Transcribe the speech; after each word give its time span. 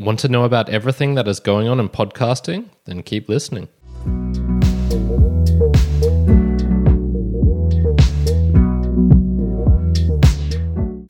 Want 0.00 0.20
to 0.20 0.28
know 0.28 0.44
about 0.44 0.68
everything 0.68 1.16
that 1.16 1.26
is 1.26 1.40
going 1.40 1.66
on 1.66 1.80
in 1.80 1.88
podcasting? 1.88 2.66
Then 2.84 3.02
keep 3.02 3.28
listening. 3.28 3.68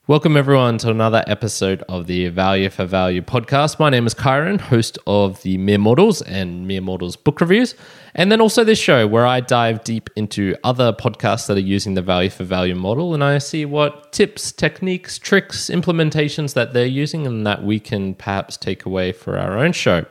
Welcome, 0.08 0.38
everyone, 0.38 0.78
to 0.78 0.88
another 0.88 1.22
episode 1.26 1.84
of 1.86 2.06
the 2.06 2.28
Value 2.28 2.70
for 2.70 2.86
Value 2.86 3.20
podcast. 3.20 3.78
My 3.78 3.90
name 3.90 4.06
is 4.06 4.14
Kyron, 4.14 4.58
host 4.58 4.98
of 5.06 5.42
the 5.42 5.58
Mere 5.58 5.76
Mortals 5.76 6.22
and 6.22 6.66
Mere 6.66 6.80
Mortals 6.80 7.14
book 7.14 7.42
reviews, 7.42 7.74
and 8.14 8.32
then 8.32 8.40
also 8.40 8.64
this 8.64 8.78
show 8.78 9.06
where 9.06 9.26
I 9.26 9.40
dive 9.40 9.84
deep 9.84 10.08
into 10.16 10.56
other 10.64 10.94
podcasts 10.94 11.46
that 11.48 11.58
are 11.58 11.60
using 11.60 11.92
the 11.92 12.00
Value 12.00 12.30
for 12.30 12.44
Value 12.44 12.74
model 12.74 13.12
and 13.12 13.22
I 13.22 13.36
see 13.36 13.66
what 13.66 14.10
tips, 14.10 14.50
techniques, 14.50 15.18
tricks, 15.18 15.68
implementations 15.68 16.54
that 16.54 16.72
they're 16.72 16.86
using 16.86 17.26
and 17.26 17.46
that 17.46 17.62
we 17.62 17.78
can 17.78 18.14
perhaps 18.14 18.56
take 18.56 18.86
away 18.86 19.12
for 19.12 19.36
our 19.36 19.58
own 19.58 19.72
show. 19.72 20.06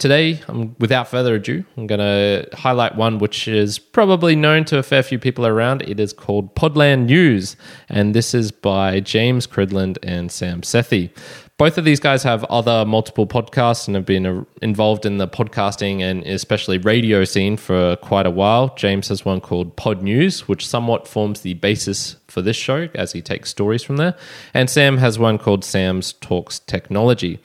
Today, 0.00 0.40
um, 0.48 0.74
without 0.78 1.08
further 1.08 1.34
ado, 1.34 1.62
I'm 1.76 1.86
going 1.86 1.98
to 1.98 2.48
highlight 2.56 2.96
one 2.96 3.18
which 3.18 3.46
is 3.46 3.78
probably 3.78 4.34
known 4.34 4.64
to 4.64 4.78
a 4.78 4.82
fair 4.82 5.02
few 5.02 5.18
people 5.18 5.46
around. 5.46 5.82
It 5.82 6.00
is 6.00 6.14
called 6.14 6.54
Podland 6.54 7.04
News, 7.04 7.54
and 7.86 8.14
this 8.14 8.32
is 8.32 8.50
by 8.50 9.00
James 9.00 9.46
Cridland 9.46 9.98
and 10.02 10.32
Sam 10.32 10.62
Sethi. 10.62 11.10
Both 11.58 11.76
of 11.76 11.84
these 11.84 12.00
guys 12.00 12.22
have 12.22 12.44
other 12.44 12.86
multiple 12.86 13.26
podcasts 13.26 13.86
and 13.86 13.94
have 13.94 14.06
been 14.06 14.24
uh, 14.24 14.44
involved 14.62 15.04
in 15.04 15.18
the 15.18 15.28
podcasting 15.28 16.00
and 16.00 16.22
especially 16.24 16.78
radio 16.78 17.22
scene 17.24 17.58
for 17.58 17.96
quite 17.96 18.24
a 18.24 18.30
while. 18.30 18.74
James 18.76 19.08
has 19.08 19.26
one 19.26 19.42
called 19.42 19.76
Pod 19.76 20.00
News, 20.00 20.48
which 20.48 20.66
somewhat 20.66 21.06
forms 21.06 21.42
the 21.42 21.52
basis 21.52 22.16
for 22.28 22.40
this 22.40 22.56
show 22.56 22.88
as 22.94 23.12
he 23.12 23.20
takes 23.20 23.50
stories 23.50 23.82
from 23.82 23.98
there. 23.98 24.16
And 24.54 24.70
Sam 24.70 24.96
has 24.96 25.18
one 25.18 25.36
called 25.36 25.62
Sam's 25.62 26.14
Talks 26.14 26.60
Technology. 26.60 27.38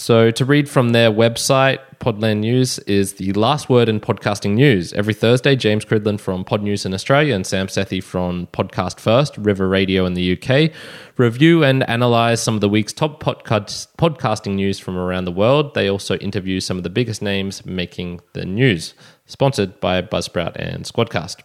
So, 0.00 0.30
to 0.30 0.46
read 0.46 0.66
from 0.66 0.92
their 0.92 1.10
website, 1.10 1.78
Podland 1.98 2.38
News 2.38 2.78
is 2.80 3.12
the 3.12 3.34
last 3.34 3.68
word 3.68 3.86
in 3.86 4.00
podcasting 4.00 4.54
news. 4.54 4.94
Every 4.94 5.12
Thursday, 5.12 5.56
James 5.56 5.84
Cridland 5.84 6.20
from 6.20 6.42
Pod 6.42 6.62
News 6.62 6.86
in 6.86 6.94
Australia 6.94 7.34
and 7.34 7.46
Sam 7.46 7.66
Sethi 7.66 8.02
from 8.02 8.46
Podcast 8.46 8.98
First, 8.98 9.36
River 9.36 9.68
Radio 9.68 10.06
in 10.06 10.14
the 10.14 10.40
UK, 10.40 10.72
review 11.18 11.62
and 11.62 11.86
analyze 11.86 12.42
some 12.42 12.54
of 12.54 12.62
the 12.62 12.68
week's 12.70 12.94
top 12.94 13.22
podcast, 13.22 13.88
podcasting 13.98 14.54
news 14.54 14.78
from 14.78 14.96
around 14.96 15.26
the 15.26 15.32
world. 15.32 15.74
They 15.74 15.90
also 15.90 16.16
interview 16.16 16.60
some 16.60 16.78
of 16.78 16.82
the 16.82 16.88
biggest 16.88 17.20
names 17.20 17.66
making 17.66 18.22
the 18.32 18.46
news. 18.46 18.94
Sponsored 19.26 19.80
by 19.80 20.00
Buzzsprout 20.00 20.56
and 20.56 20.86
Squadcast. 20.86 21.42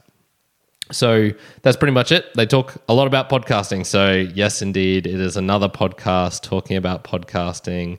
So 0.92 1.32
that's 1.64 1.78
pretty 1.78 1.94
much 1.94 2.12
it. 2.12 2.34
They 2.36 2.46
talk 2.46 2.76
a 2.88 2.94
lot 2.94 3.08
about 3.08 3.30
podcasting. 3.30 3.86
So, 3.86 4.12
yes, 4.12 4.62
indeed, 4.62 5.08
it 5.08 5.20
is 5.20 5.36
another 5.36 5.68
podcast 5.68 6.44
talking 6.44 6.78
about 6.78 7.04
podcasting 7.04 7.98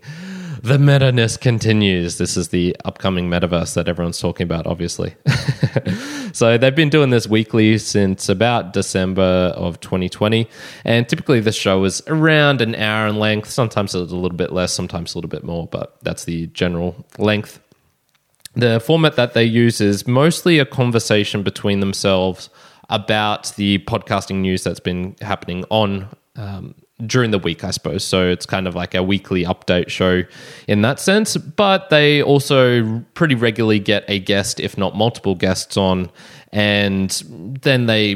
the 0.62 0.78
meta-ness 0.78 1.36
continues. 1.36 2.18
This 2.18 2.36
is 2.36 2.48
the 2.48 2.76
upcoming 2.84 3.28
metaverse 3.28 3.74
that 3.74 3.88
everyone's 3.88 4.18
talking 4.18 4.44
about, 4.44 4.66
obviously. 4.66 5.14
so 6.32 6.58
they've 6.58 6.74
been 6.74 6.88
doing 6.90 7.10
this 7.10 7.28
weekly 7.28 7.78
since 7.78 8.28
about 8.28 8.72
December 8.72 9.52
of 9.54 9.80
2020. 9.80 10.48
And 10.84 11.08
typically 11.08 11.40
this 11.40 11.54
show 11.54 11.84
is 11.84 12.02
around 12.06 12.60
an 12.62 12.74
hour 12.74 13.06
in 13.06 13.18
length. 13.18 13.50
Sometimes 13.50 13.94
it's 13.94 14.12
a 14.12 14.16
little 14.16 14.36
bit 14.36 14.52
less, 14.52 14.72
sometimes 14.72 15.14
a 15.14 15.18
little 15.18 15.28
bit 15.28 15.44
more, 15.44 15.66
but 15.66 15.96
that's 16.02 16.24
the 16.24 16.46
general 16.48 17.06
length. 17.18 17.60
The 18.54 18.80
format 18.80 19.16
that 19.16 19.34
they 19.34 19.44
use 19.44 19.80
is 19.80 20.06
mostly 20.06 20.58
a 20.58 20.64
conversation 20.64 21.42
between 21.42 21.80
themselves 21.80 22.48
about 22.88 23.52
the 23.56 23.78
podcasting 23.80 24.36
news 24.36 24.64
that's 24.64 24.80
been 24.80 25.16
happening 25.20 25.64
on 25.70 26.08
um, 26.36 26.74
during 27.04 27.30
the 27.30 27.38
week, 27.38 27.64
I 27.64 27.70
suppose. 27.70 28.04
So 28.04 28.28
it's 28.28 28.46
kind 28.46 28.66
of 28.66 28.74
like 28.74 28.94
a 28.94 29.02
weekly 29.02 29.44
update 29.44 29.88
show 29.88 30.22
in 30.66 30.82
that 30.82 30.98
sense. 31.00 31.36
But 31.36 31.90
they 31.90 32.22
also 32.22 33.04
pretty 33.14 33.34
regularly 33.34 33.80
get 33.80 34.04
a 34.08 34.18
guest, 34.18 34.60
if 34.60 34.78
not 34.78 34.96
multiple 34.96 35.34
guests, 35.34 35.76
on, 35.76 36.10
and 36.52 37.10
then 37.62 37.86
they 37.86 38.14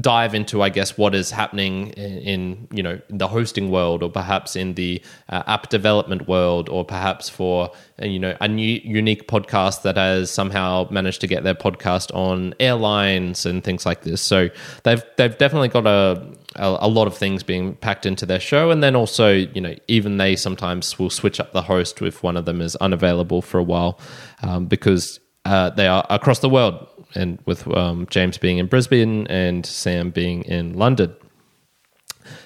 dive 0.00 0.34
into, 0.34 0.62
I 0.62 0.68
guess, 0.68 0.96
what 0.96 1.14
is 1.14 1.30
happening 1.30 1.88
in, 1.90 2.18
in 2.18 2.68
you 2.72 2.82
know 2.82 3.00
the 3.08 3.28
hosting 3.28 3.70
world, 3.70 4.02
or 4.02 4.10
perhaps 4.10 4.56
in 4.56 4.74
the 4.74 5.02
uh, 5.28 5.42
app 5.46 5.68
development 5.68 6.28
world, 6.28 6.68
or 6.68 6.84
perhaps 6.84 7.28
for 7.28 7.70
uh, 8.00 8.06
you 8.06 8.18
know 8.18 8.36
a 8.40 8.48
new 8.48 8.80
unique 8.84 9.28
podcast 9.28 9.82
that 9.82 9.96
has 9.96 10.30
somehow 10.30 10.86
managed 10.90 11.20
to 11.20 11.26
get 11.26 11.44
their 11.44 11.54
podcast 11.54 12.14
on 12.14 12.54
airlines 12.58 13.44
and 13.44 13.62
things 13.64 13.84
like 13.84 14.02
this. 14.02 14.20
So 14.22 14.48
they've 14.84 15.02
they've 15.16 15.36
definitely 15.36 15.68
got 15.68 15.86
a 15.86 16.26
a, 16.56 16.78
a 16.80 16.88
lot 16.88 17.06
of 17.06 17.16
things 17.16 17.42
being 17.42 17.74
packed 17.76 18.06
into 18.06 18.26
their 18.26 18.40
show, 18.40 18.70
and 18.70 18.82
then 18.82 18.96
also 18.96 19.32
you 19.32 19.60
know 19.60 19.74
even 19.88 20.16
they 20.16 20.36
sometimes 20.36 20.98
will 20.98 21.10
switch 21.10 21.40
up 21.40 21.52
the 21.52 21.62
host 21.62 22.00
if 22.02 22.22
one 22.22 22.36
of 22.36 22.44
them 22.46 22.60
is 22.60 22.76
unavailable 22.76 23.42
for 23.42 23.58
a 23.58 23.62
while 23.62 24.00
um, 24.42 24.66
because 24.66 25.20
uh, 25.44 25.70
they 25.70 25.86
are 25.86 26.06
across 26.08 26.38
the 26.38 26.48
world 26.48 26.86
and 27.14 27.38
with 27.46 27.66
um, 27.68 28.06
James 28.10 28.38
being 28.38 28.58
in 28.58 28.66
Brisbane 28.66 29.26
and 29.28 29.64
Sam 29.64 30.10
being 30.10 30.42
in 30.42 30.74
London. 30.74 31.14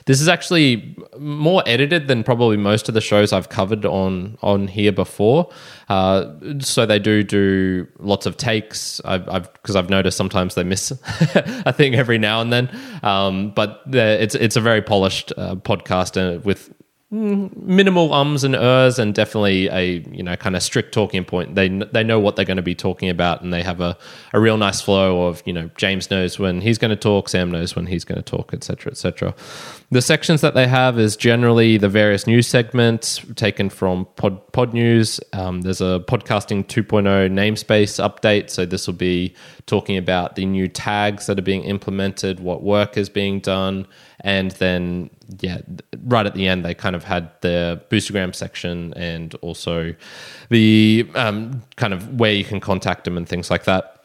This 0.07 0.21
is 0.21 0.29
actually 0.29 0.97
more 1.19 1.63
edited 1.67 2.09
than 2.09 2.23
probably 2.23 2.57
most 2.57 2.89
of 2.89 2.95
the 2.95 3.01
shows 3.01 3.33
I've 3.33 3.49
covered 3.49 3.85
on 3.85 4.39
on 4.41 4.69
here 4.69 4.93
before. 4.93 5.51
Uh, 5.89 6.33
so 6.61 6.87
they 6.87 6.99
do 6.99 7.23
do 7.23 7.87
lots 7.99 8.25
of 8.27 8.37
takes. 8.37 9.01
I've 9.05 9.53
because 9.53 9.77
I've, 9.77 9.85
I've, 9.85 9.91
noticed 9.91 10.17
sometimes 10.17 10.55
they 10.55 10.65
miss 10.65 10.91
a 11.35 11.73
thing 11.73 11.95
every 11.95 12.19
now 12.19 12.41
and 12.41 12.53
then. 12.53 12.71
Um, 13.03 13.51
but 13.51 13.83
it's 13.87 14.35
it's 14.35 14.57
a 14.57 14.61
very 14.61 14.81
polished 14.81 15.33
uh, 15.37 15.57
podcast 15.57 16.17
and 16.17 16.45
with 16.45 16.73
Mm, 17.17 17.57
minimal 17.57 18.13
ums 18.13 18.45
and 18.45 18.55
ers 18.55 18.99
and 18.99 19.15
definitely 19.15 19.69
a 19.69 20.05
you 20.11 20.23
know 20.23 20.37
kind 20.37 20.55
of 20.55 20.63
strict 20.63 20.93
talking 20.93 21.25
point. 21.25 21.55
They 21.55 21.67
they 21.69 22.05
know 22.05 22.21
what 22.21 22.37
they're 22.37 22.45
going 22.45 22.59
to 22.59 22.63
be 22.63 22.75
talking 22.75 23.09
about 23.09 23.41
and 23.41 23.55
they 23.55 23.63
have 23.63 23.81
a, 23.81 23.97
a 24.35 24.41
real 24.41 24.59
nice 24.59 24.83
flow 24.83 25.27
of 25.27 25.43
you 25.47 25.53
know 25.55 25.71
james 25.79 26.11
knows 26.11 26.39
when 26.39 26.61
he's 26.61 26.77
going 26.77 26.91
to 26.91 26.97
talk 26.97 27.31
sam 27.31 27.51
knows 27.51 27.75
when 27.75 27.87
he's 27.87 28.05
going 28.05 28.23
to 28.23 28.23
talk 28.23 28.53
etc 28.53 28.91
etc 28.91 29.35
the 29.91 30.03
sections 30.03 30.43
that 30.43 30.55
they 30.55 30.67
have 30.67 30.99
is 30.99 31.17
generally 31.17 31.79
the 31.79 31.89
various 31.89 32.27
news 32.27 32.47
segments 32.47 33.25
taken 33.35 33.71
from 33.71 34.07
pod, 34.17 34.46
pod 34.57 34.73
news 34.73 35.21
um, 35.35 35.61
there's 35.61 35.83
a 35.83 36.03
podcasting 36.09 36.67
2.0 36.67 37.31
namespace 37.31 38.03
update 38.03 38.49
so 38.49 38.65
this 38.65 38.87
will 38.87 38.95
be 38.95 39.35
talking 39.67 39.99
about 39.99 40.35
the 40.35 40.47
new 40.47 40.67
tags 40.67 41.27
that 41.27 41.39
are 41.39 41.43
being 41.43 41.63
implemented 41.65 42.41
what 42.41 42.63
work 42.63 42.97
is 42.97 43.11
being 43.11 43.39
done 43.39 43.87
and 44.21 44.53
then 44.53 45.11
yeah, 45.41 45.59
right 46.05 46.25
at 46.25 46.35
the 46.35 46.49
end 46.49 46.65
they 46.65 46.75
kind 46.75 46.97
of 46.97 47.05
had 47.05 47.31
the 47.43 47.83
Boostagram 47.91 48.35
section 48.35 48.95
and 48.95 49.35
also 49.37 49.95
the 50.49 51.07
um, 51.15 51.63
kind 51.77 51.93
of 51.93 52.19
where 52.19 52.33
you 52.33 52.45
can 52.45 52.59
contact 52.59 53.05
them 53.05 53.17
and 53.17 53.29
things 53.29 53.51
like 53.51 53.65
that. 53.65 54.05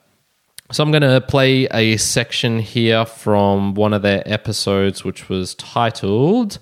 So 0.72 0.84
I'm 0.84 0.92
going 0.92 1.02
to 1.02 1.22
play 1.22 1.66
a 1.66 1.98
section 1.98 2.60
here 2.60 3.06
from 3.06 3.74
one 3.74 3.94
of 3.94 4.04
their 4.04 4.24
episodes, 4.26 5.04
which 5.04 5.28
was 5.28 5.54
titled. 5.56 6.60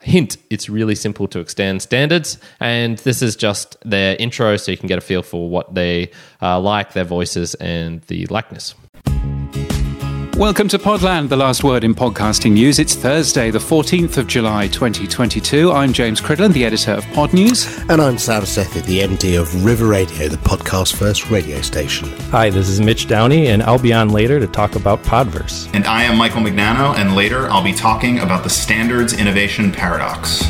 Hint, 0.00 0.36
it's 0.50 0.68
really 0.68 0.94
simple 0.94 1.26
to 1.28 1.40
extend 1.40 1.82
standards. 1.82 2.38
And 2.60 2.98
this 2.98 3.22
is 3.22 3.36
just 3.36 3.76
their 3.84 4.16
intro, 4.18 4.56
so 4.56 4.70
you 4.70 4.78
can 4.78 4.86
get 4.86 4.98
a 4.98 5.00
feel 5.02 5.22
for 5.22 5.48
what 5.48 5.74
they 5.74 6.10
uh, 6.42 6.60
like, 6.60 6.92
their 6.92 7.04
voices, 7.04 7.54
and 7.54 8.02
the 8.02 8.26
likeness. 8.26 8.74
Welcome 10.38 10.68
to 10.68 10.78
Podland, 10.78 11.30
the 11.30 11.36
last 11.36 11.64
word 11.64 11.82
in 11.82 11.96
podcasting 11.96 12.52
news. 12.52 12.78
It's 12.78 12.94
Thursday, 12.94 13.50
the 13.50 13.58
14th 13.58 14.18
of 14.18 14.28
July, 14.28 14.68
2022. 14.68 15.72
I'm 15.72 15.92
James 15.92 16.20
Cridland, 16.20 16.52
the 16.52 16.64
editor 16.64 16.92
of 16.92 17.04
Pod 17.08 17.34
News. 17.34 17.66
And 17.88 18.00
I'm 18.00 18.18
Sam 18.18 18.42
Sethi, 18.42 18.84
the 18.84 19.00
MD 19.00 19.36
of 19.36 19.64
River 19.64 19.88
Radio, 19.88 20.28
the 20.28 20.36
podcast 20.36 20.94
first 20.94 21.28
radio 21.28 21.60
station. 21.60 22.08
Hi, 22.30 22.50
this 22.50 22.68
is 22.68 22.80
Mitch 22.80 23.08
Downey, 23.08 23.48
and 23.48 23.64
I'll 23.64 23.80
be 23.80 23.92
on 23.92 24.10
later 24.10 24.38
to 24.38 24.46
talk 24.46 24.76
about 24.76 25.02
Podverse. 25.02 25.68
And 25.74 25.84
I 25.86 26.04
am 26.04 26.16
Michael 26.16 26.42
Mignano, 26.42 26.94
and 26.94 27.16
later 27.16 27.50
I'll 27.50 27.64
be 27.64 27.74
talking 27.74 28.20
about 28.20 28.44
the 28.44 28.50
standards 28.50 29.14
innovation 29.14 29.72
paradox. 29.72 30.44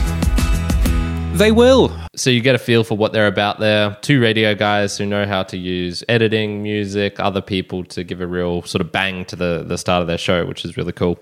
They 1.33 1.51
will. 1.51 1.91
So 2.19 2.31
you 2.31 2.41
get 2.41 2.57
a 2.57 2.59
feel 2.59 2.83
for 2.83 2.97
what 2.97 3.13
they're 3.13 3.29
about 3.29 3.61
there. 3.61 3.97
Two 4.03 4.21
radio 4.21 4.53
guys 4.53 4.99
who 4.99 5.07
know 5.07 5.25
how 5.25 5.45
to 5.45 5.57
use 5.57 6.03
editing, 6.09 6.65
music, 6.65 7.21
other 7.21 7.41
people 7.41 7.85
to 7.85 8.03
give 8.03 8.21
a 8.21 8.27
real 8.27 8.63
sort 8.63 8.81
of 8.81 8.91
bang 8.91 9.25
to 9.27 9.37
the, 9.37 9.63
the 9.65 9.79
start 9.79 10.01
of 10.01 10.09
their 10.09 10.19
show, 10.19 10.45
which 10.45 10.65
is 10.65 10.77
really 10.77 10.91
cool. 10.91 11.17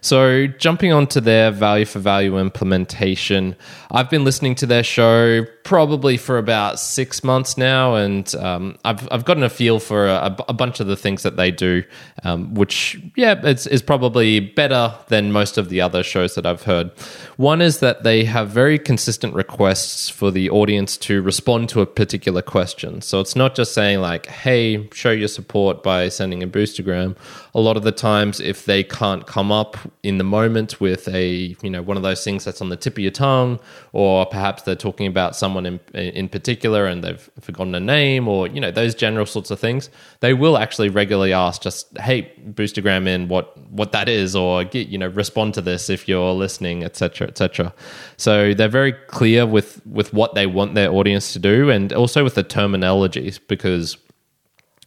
So 0.00 0.48
jumping 0.48 0.92
onto 0.92 1.20
their 1.20 1.52
value 1.52 1.84
for 1.84 2.00
value 2.00 2.36
implementation, 2.36 3.54
I've 3.92 4.10
been 4.10 4.24
listening 4.24 4.56
to 4.56 4.66
their 4.66 4.82
show 4.82 5.44
probably 5.62 6.16
for 6.16 6.36
about 6.36 6.80
six 6.80 7.22
months 7.22 7.56
now, 7.56 7.94
and 7.94 8.34
um, 8.34 8.76
I've, 8.84 9.06
I've 9.12 9.24
gotten 9.24 9.44
a 9.44 9.50
feel 9.50 9.78
for 9.78 10.08
a, 10.08 10.34
a 10.48 10.52
bunch 10.52 10.80
of 10.80 10.88
the 10.88 10.96
things 10.96 11.22
that 11.22 11.36
they 11.36 11.52
do, 11.52 11.84
um, 12.24 12.54
which, 12.54 13.00
yeah, 13.14 13.40
it's, 13.44 13.68
is 13.68 13.82
probably 13.82 14.40
better 14.40 14.92
than 15.08 15.30
most 15.30 15.58
of 15.58 15.68
the 15.68 15.80
other 15.80 16.02
shows 16.02 16.34
that 16.34 16.44
I've 16.44 16.64
heard. 16.64 16.90
One 17.40 17.62
is 17.62 17.80
that 17.80 18.02
they 18.02 18.24
have 18.24 18.50
very 18.50 18.78
consistent 18.78 19.32
requests 19.32 20.10
for 20.10 20.30
the 20.30 20.50
audience 20.50 20.98
to 20.98 21.22
respond 21.22 21.70
to 21.70 21.80
a 21.80 21.86
particular 21.86 22.42
question. 22.42 23.00
So 23.00 23.18
it's 23.18 23.34
not 23.34 23.54
just 23.54 23.72
saying, 23.72 24.00
like, 24.00 24.26
hey, 24.26 24.90
show 24.92 25.10
your 25.10 25.26
support 25.26 25.82
by 25.82 26.10
sending 26.10 26.42
a 26.42 26.46
boostagram. 26.46 27.16
A 27.54 27.60
lot 27.60 27.78
of 27.78 27.82
the 27.82 27.92
times, 27.92 28.40
if 28.40 28.66
they 28.66 28.84
can't 28.84 29.26
come 29.26 29.50
up 29.50 29.78
in 30.02 30.18
the 30.18 30.24
moment 30.24 30.82
with 30.82 31.08
a, 31.08 31.56
you 31.62 31.70
know, 31.70 31.80
one 31.80 31.96
of 31.96 32.02
those 32.02 32.22
things 32.22 32.44
that's 32.44 32.60
on 32.60 32.68
the 32.68 32.76
tip 32.76 32.92
of 32.92 32.98
your 32.98 33.10
tongue, 33.10 33.58
or 33.94 34.26
perhaps 34.26 34.64
they're 34.64 34.74
talking 34.74 35.06
about 35.06 35.34
someone 35.34 35.64
in, 35.64 35.80
in 35.94 36.28
particular 36.28 36.84
and 36.84 37.02
they've 37.02 37.30
forgotten 37.40 37.74
a 37.74 37.80
name, 37.80 38.28
or, 38.28 38.48
you 38.48 38.60
know, 38.60 38.70
those 38.70 38.94
general 38.94 39.24
sorts 39.24 39.50
of 39.50 39.58
things, 39.58 39.88
they 40.20 40.34
will 40.34 40.58
actually 40.58 40.90
regularly 40.90 41.32
ask 41.32 41.62
just, 41.62 41.96
hey, 42.00 42.30
boostagram 42.50 43.06
in 43.06 43.28
what, 43.28 43.56
what 43.70 43.92
that 43.92 44.10
is, 44.10 44.36
or, 44.36 44.62
get, 44.62 44.88
you 44.88 44.98
know, 44.98 45.08
respond 45.08 45.54
to 45.54 45.62
this 45.62 45.88
if 45.88 46.06
you're 46.06 46.32
listening, 46.32 46.84
etc., 46.84 47.29
etc. 47.30 47.72
So 48.16 48.52
they're 48.52 48.68
very 48.68 48.92
clear 48.92 49.46
with 49.46 49.84
with 49.86 50.12
what 50.12 50.34
they 50.34 50.46
want 50.46 50.74
their 50.74 50.90
audience 50.90 51.32
to 51.32 51.38
do, 51.38 51.70
and 51.70 51.92
also 51.92 52.22
with 52.22 52.34
the 52.34 52.44
terminologies 52.44 53.40
because 53.48 53.96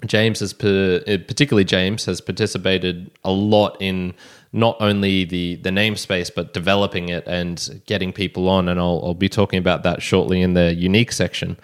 James 0.06 0.40
has 0.40 0.54
eh, 0.62 1.18
particularly 1.18 1.64
James 1.64 2.06
has 2.06 2.22
participated 2.22 3.12
a 3.24 3.32
lot 3.32 3.78
in 3.80 4.14
not 4.52 4.78
only 4.80 5.26
the 5.26 5.56
the 5.56 5.70
namespace 5.70 6.30
but 6.34 6.54
developing 6.54 7.10
it 7.10 7.26
and 7.28 7.82
getting 7.86 8.14
people 8.14 8.50
on, 8.50 8.68
and 8.68 8.80
I'll, 8.80 9.02
I'll 9.04 9.14
be 9.14 9.30
talking 9.30 9.60
about 9.60 9.84
that 9.84 10.02
shortly 10.02 10.42
in 10.42 10.54
the 10.54 10.74
unique 10.74 11.12
section. 11.12 11.58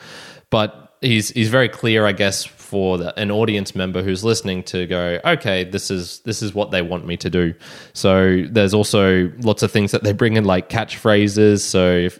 But 0.49 0.95
he's 1.01 1.29
he's 1.29 1.49
very 1.49 1.69
clear, 1.69 2.05
I 2.05 2.13
guess, 2.13 2.43
for 2.69 2.99
the, 2.99 3.19
an 3.19 3.31
audience 3.31 3.73
member 3.73 4.03
who's 4.03 4.23
listening 4.23 4.61
to 4.61 4.85
go, 4.85 5.19
okay, 5.25 5.63
this 5.63 5.89
is 5.89 6.19
this 6.19 6.43
is 6.43 6.53
what 6.53 6.69
they 6.69 6.83
want 6.83 7.05
me 7.07 7.17
to 7.17 7.29
do. 7.29 7.55
So 7.93 8.45
there's 8.47 8.75
also 8.75 9.31
lots 9.39 9.63
of 9.63 9.71
things 9.71 9.91
that 9.91 10.03
they 10.03 10.13
bring 10.13 10.35
in, 10.35 10.45
like 10.45 10.69
catchphrases. 10.69 11.61
So 11.61 11.91
if 11.91 12.19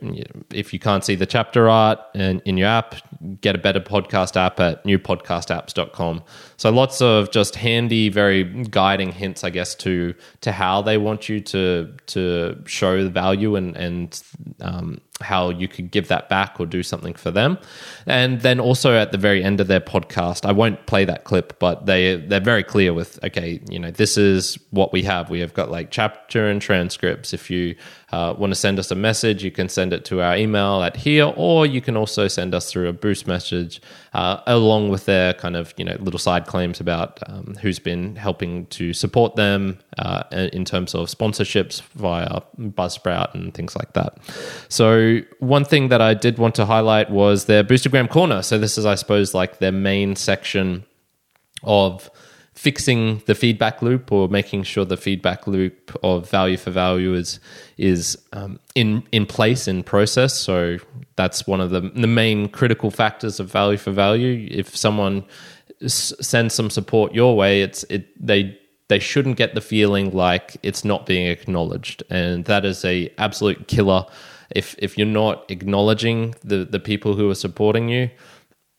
if 0.52 0.74
you 0.74 0.80
can't 0.80 1.06
see 1.06 1.14
the 1.14 1.28
chapter 1.28 1.70
art 1.70 2.00
in, 2.16 2.40
in 2.46 2.58
your 2.58 2.68
app, 2.68 2.96
get 3.42 3.54
a 3.54 3.60
better 3.60 3.80
podcast 3.80 4.36
app 4.36 4.60
at 4.60 4.84
newpodcastapps.com. 4.86 6.24
So 6.60 6.70
lots 6.72 7.02
of 7.02 7.32
just 7.32 7.56
handy, 7.56 8.10
very 8.10 8.44
guiding 8.44 9.14
hints, 9.14 9.46
I 9.46 9.50
guess, 9.50 9.74
to 9.76 10.14
to 10.42 10.52
how 10.52 10.82
they 10.82 10.98
want 10.98 11.30
you 11.30 11.40
to 11.40 11.94
to 12.08 12.62
show 12.66 13.02
the 13.02 13.10
value 13.10 13.56
and 13.56 13.78
and 13.78 14.22
um, 14.60 15.00
how 15.22 15.50
you 15.50 15.68
could 15.68 15.92
give 15.92 16.08
that 16.08 16.30
back 16.30 16.60
or 16.60 16.66
do 16.66 16.82
something 16.82 17.14
for 17.14 17.30
them. 17.30 17.58
And 18.06 18.42
then 18.42 18.60
also 18.60 18.96
at 18.96 19.12
the 19.12 19.18
very 19.18 19.44
end 19.44 19.60
of 19.60 19.68
their 19.68 19.82
podcast, 19.82 20.46
I 20.46 20.54
won't 20.54 20.86
play 20.86 21.04
that 21.06 21.26
clip, 21.26 21.60
but 21.60 21.86
they 21.86 22.16
they're 22.16 22.40
very 22.40 22.64
clear 22.64 22.94
with 22.94 23.22
okay, 23.24 23.62
you 23.70 23.80
know, 23.80 23.92
this 23.92 24.18
is 24.18 24.58
what 24.72 24.94
we 24.94 25.04
have. 25.04 25.30
We 25.30 25.40
have 25.42 25.54
got 25.54 25.72
like 25.72 25.92
chapter 25.92 26.50
and 26.50 26.62
transcripts. 26.62 27.34
If 27.34 27.50
you 27.50 27.76
uh, 28.12 28.34
want 28.38 28.52
to 28.52 28.56
send 28.56 28.80
us 28.80 28.92
a 28.92 28.96
message, 28.96 29.44
you 29.44 29.52
can 29.52 29.70
send 29.70 29.94
it 29.94 30.06
to 30.06 30.22
our 30.22 30.36
email 30.36 30.82
at 30.84 30.96
here, 30.96 31.32
or 31.36 31.66
you 31.66 31.82
can 31.82 31.98
also 31.98 32.28
send 32.28 32.56
us 32.56 32.72
through 32.72 32.88
a 32.88 32.94
boost 32.94 33.28
message, 33.28 33.82
uh, 34.14 34.42
along 34.48 34.90
with 34.90 35.06
their 35.06 35.34
kind 35.34 35.56
of 35.56 35.74
you 35.78 35.86
know 35.86 35.98
little 36.00 36.20
side 36.20 36.46
claims 36.50 36.82
about 36.82 37.20
um, 37.28 37.56
who's 37.62 37.80
been 37.80 38.16
helping 38.16 38.66
to 38.78 38.92
support 38.92 39.36
them 39.36 39.78
uh, 40.00 40.24
in 40.52 40.66
terms 40.66 40.96
of 40.96 41.08
sponsorships 41.08 41.82
via 41.94 42.42
Buzzsprout 42.58 43.34
and 43.36 43.54
things 43.54 43.76
like 43.76 43.94
that. 43.94 44.18
So 44.68 45.20
one 45.40 45.64
thing 45.64 45.90
that 45.90 46.02
I 46.02 46.16
did 46.16 46.40
want 46.40 46.56
to 46.56 46.66
highlight 46.66 47.12
was 47.12 47.46
their 47.46 47.64
Boostagram 47.64 48.10
Corner. 48.10 48.42
So 48.42 48.58
this 48.58 48.78
is, 48.80 48.86
I 48.86 48.96
suppose, 48.96 49.34
like 49.34 49.60
their 49.60 49.72
main 49.72 50.16
section 50.16 50.86
of 51.64 52.10
fixing 52.60 53.22
the 53.26 53.36
feedback 53.36 53.82
loop 53.82 54.12
or 54.12 54.28
making 54.28 54.64
sure 54.64 54.84
the 54.84 54.98
feedback 54.98 55.48
loop 55.48 55.96
of 56.04 56.30
value 56.30 56.58
for 56.58 56.72
value 56.72 57.14
is 57.14 57.40
is 57.78 58.18
um, 58.34 58.60
in 58.76 59.02
in 59.14 59.26
place 59.26 59.66
in 59.68 59.82
process. 59.82 60.34
So 60.34 60.78
that's 61.16 61.48
one 61.48 61.62
of 61.62 61.70
the 61.70 61.82
the 61.82 62.08
main 62.08 62.50
critical 62.50 62.92
factors 62.92 63.40
of 63.40 63.50
value 63.50 63.78
for 63.78 63.92
value. 63.92 64.48
If 64.52 64.76
someone 64.76 65.24
s- 65.82 66.14
sends 66.22 66.54
some 66.54 66.70
support 66.70 67.14
your 67.14 67.36
way, 67.36 67.62
it's 67.62 67.84
it 67.90 68.08
they 68.26 68.58
they 68.88 69.00
shouldn't 69.00 69.38
get 69.38 69.56
the 69.56 69.62
feeling 69.62 70.12
like 70.12 70.58
it's 70.64 70.84
not 70.84 71.06
being 71.06 71.28
acknowledged, 71.28 72.04
and 72.10 72.46
that 72.46 72.66
is 72.66 72.84
a 72.86 73.12
absolute 73.18 73.68
killer. 73.68 74.06
If 74.56 74.76
if 74.80 74.98
you're 74.98 75.08
not 75.08 75.50
acknowledging 75.50 76.36
the 76.44 76.66
the 76.66 76.80
people 76.80 77.16
who 77.16 77.30
are 77.30 77.36
supporting 77.36 77.90
you. 77.90 78.10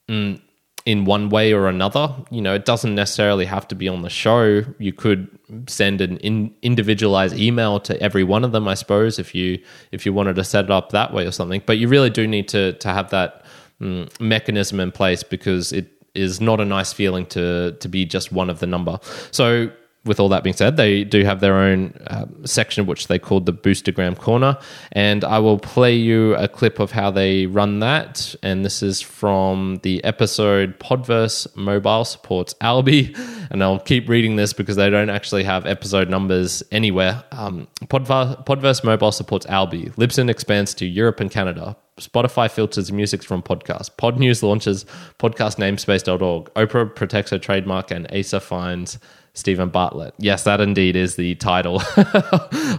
Mm, 0.08 0.40
in 0.86 1.04
one 1.04 1.28
way 1.28 1.52
or 1.52 1.68
another. 1.68 2.14
You 2.30 2.40
know, 2.40 2.54
it 2.54 2.64
doesn't 2.64 2.94
necessarily 2.94 3.44
have 3.44 3.68
to 3.68 3.74
be 3.74 3.88
on 3.88 4.02
the 4.02 4.10
show. 4.10 4.64
You 4.78 4.92
could 4.92 5.28
send 5.66 6.00
an 6.00 6.16
in, 6.18 6.54
individualized 6.62 7.36
email 7.36 7.80
to 7.80 8.00
every 8.02 8.24
one 8.24 8.44
of 8.44 8.52
them, 8.52 8.66
I 8.66 8.74
suppose, 8.74 9.18
if 9.18 9.34
you 9.34 9.62
if 9.92 10.06
you 10.06 10.12
wanted 10.12 10.36
to 10.36 10.44
set 10.44 10.64
it 10.64 10.70
up 10.70 10.90
that 10.90 11.12
way 11.12 11.26
or 11.26 11.32
something. 11.32 11.62
But 11.66 11.78
you 11.78 11.88
really 11.88 12.10
do 12.10 12.26
need 12.26 12.48
to 12.48 12.72
to 12.74 12.88
have 12.88 13.10
that 13.10 13.44
mm, 13.80 14.08
mechanism 14.20 14.80
in 14.80 14.90
place 14.92 15.22
because 15.22 15.72
it 15.72 15.88
is 16.14 16.40
not 16.40 16.60
a 16.60 16.64
nice 16.64 16.92
feeling 16.92 17.26
to 17.26 17.72
to 17.80 17.88
be 17.88 18.04
just 18.04 18.32
one 18.32 18.50
of 18.50 18.60
the 18.60 18.66
number. 18.66 18.98
So 19.30 19.70
with 20.04 20.18
all 20.18 20.30
that 20.30 20.42
being 20.42 20.56
said, 20.56 20.76
they 20.76 21.04
do 21.04 21.24
have 21.24 21.40
their 21.40 21.56
own 21.56 21.92
uh, 22.06 22.24
section 22.44 22.86
which 22.86 23.08
they 23.08 23.18
called 23.18 23.44
the 23.44 23.52
Boostagram 23.52 24.16
Corner, 24.16 24.56
and 24.92 25.24
I 25.24 25.38
will 25.40 25.58
play 25.58 25.94
you 25.94 26.34
a 26.36 26.48
clip 26.48 26.78
of 26.78 26.90
how 26.90 27.10
they 27.10 27.46
run 27.46 27.80
that. 27.80 28.34
And 28.42 28.64
this 28.64 28.82
is 28.82 29.00
from 29.00 29.80
the 29.82 30.02
episode 30.02 30.78
Podverse 30.78 31.54
Mobile 31.54 32.04
supports 32.04 32.54
Alby, 32.62 33.14
and 33.50 33.62
I'll 33.62 33.78
keep 33.78 34.08
reading 34.08 34.36
this 34.36 34.52
because 34.54 34.76
they 34.76 34.88
don't 34.88 35.10
actually 35.10 35.44
have 35.44 35.66
episode 35.66 36.08
numbers 36.08 36.62
anywhere. 36.72 37.22
Um, 37.32 37.68
Podverse, 37.82 38.44
Podverse 38.46 38.82
Mobile 38.82 39.12
supports 39.12 39.44
Alby. 39.46 39.90
Libsyn 39.98 40.30
expands 40.30 40.72
to 40.74 40.86
Europe 40.86 41.20
and 41.20 41.30
Canada. 41.30 41.76
Spotify 42.00 42.50
filters 42.50 42.90
music 42.90 43.22
from 43.22 43.42
podcasts. 43.42 43.94
Pod 43.96 44.18
News 44.18 44.42
launches 44.42 44.84
podcastnamespace.org. 45.18 46.52
Oprah 46.54 46.94
protects 46.94 47.30
her 47.30 47.38
trademark, 47.38 47.90
and 47.90 48.10
Asa 48.12 48.40
finds 48.40 48.98
Steven 49.34 49.68
Bartlett. 49.68 50.14
Yes, 50.18 50.44
that 50.44 50.60
indeed 50.60 50.96
is 50.96 51.16
the 51.16 51.34
title 51.36 51.76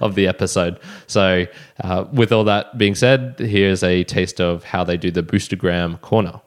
of 0.02 0.16
the 0.16 0.28
episode. 0.28 0.80
So, 1.08 1.46
uh, 1.84 2.06
with 2.12 2.32
all 2.32 2.44
that 2.46 2.78
being 2.78 2.96
said, 2.96 3.36
here's 3.40 3.84
a 3.84 4.04
taste 4.04 4.42
of 4.42 4.64
how 4.64 4.84
they 4.84 4.98
do 4.98 5.12
the 5.12 5.24
Boostagram 5.24 6.02
corner. 6.02 6.42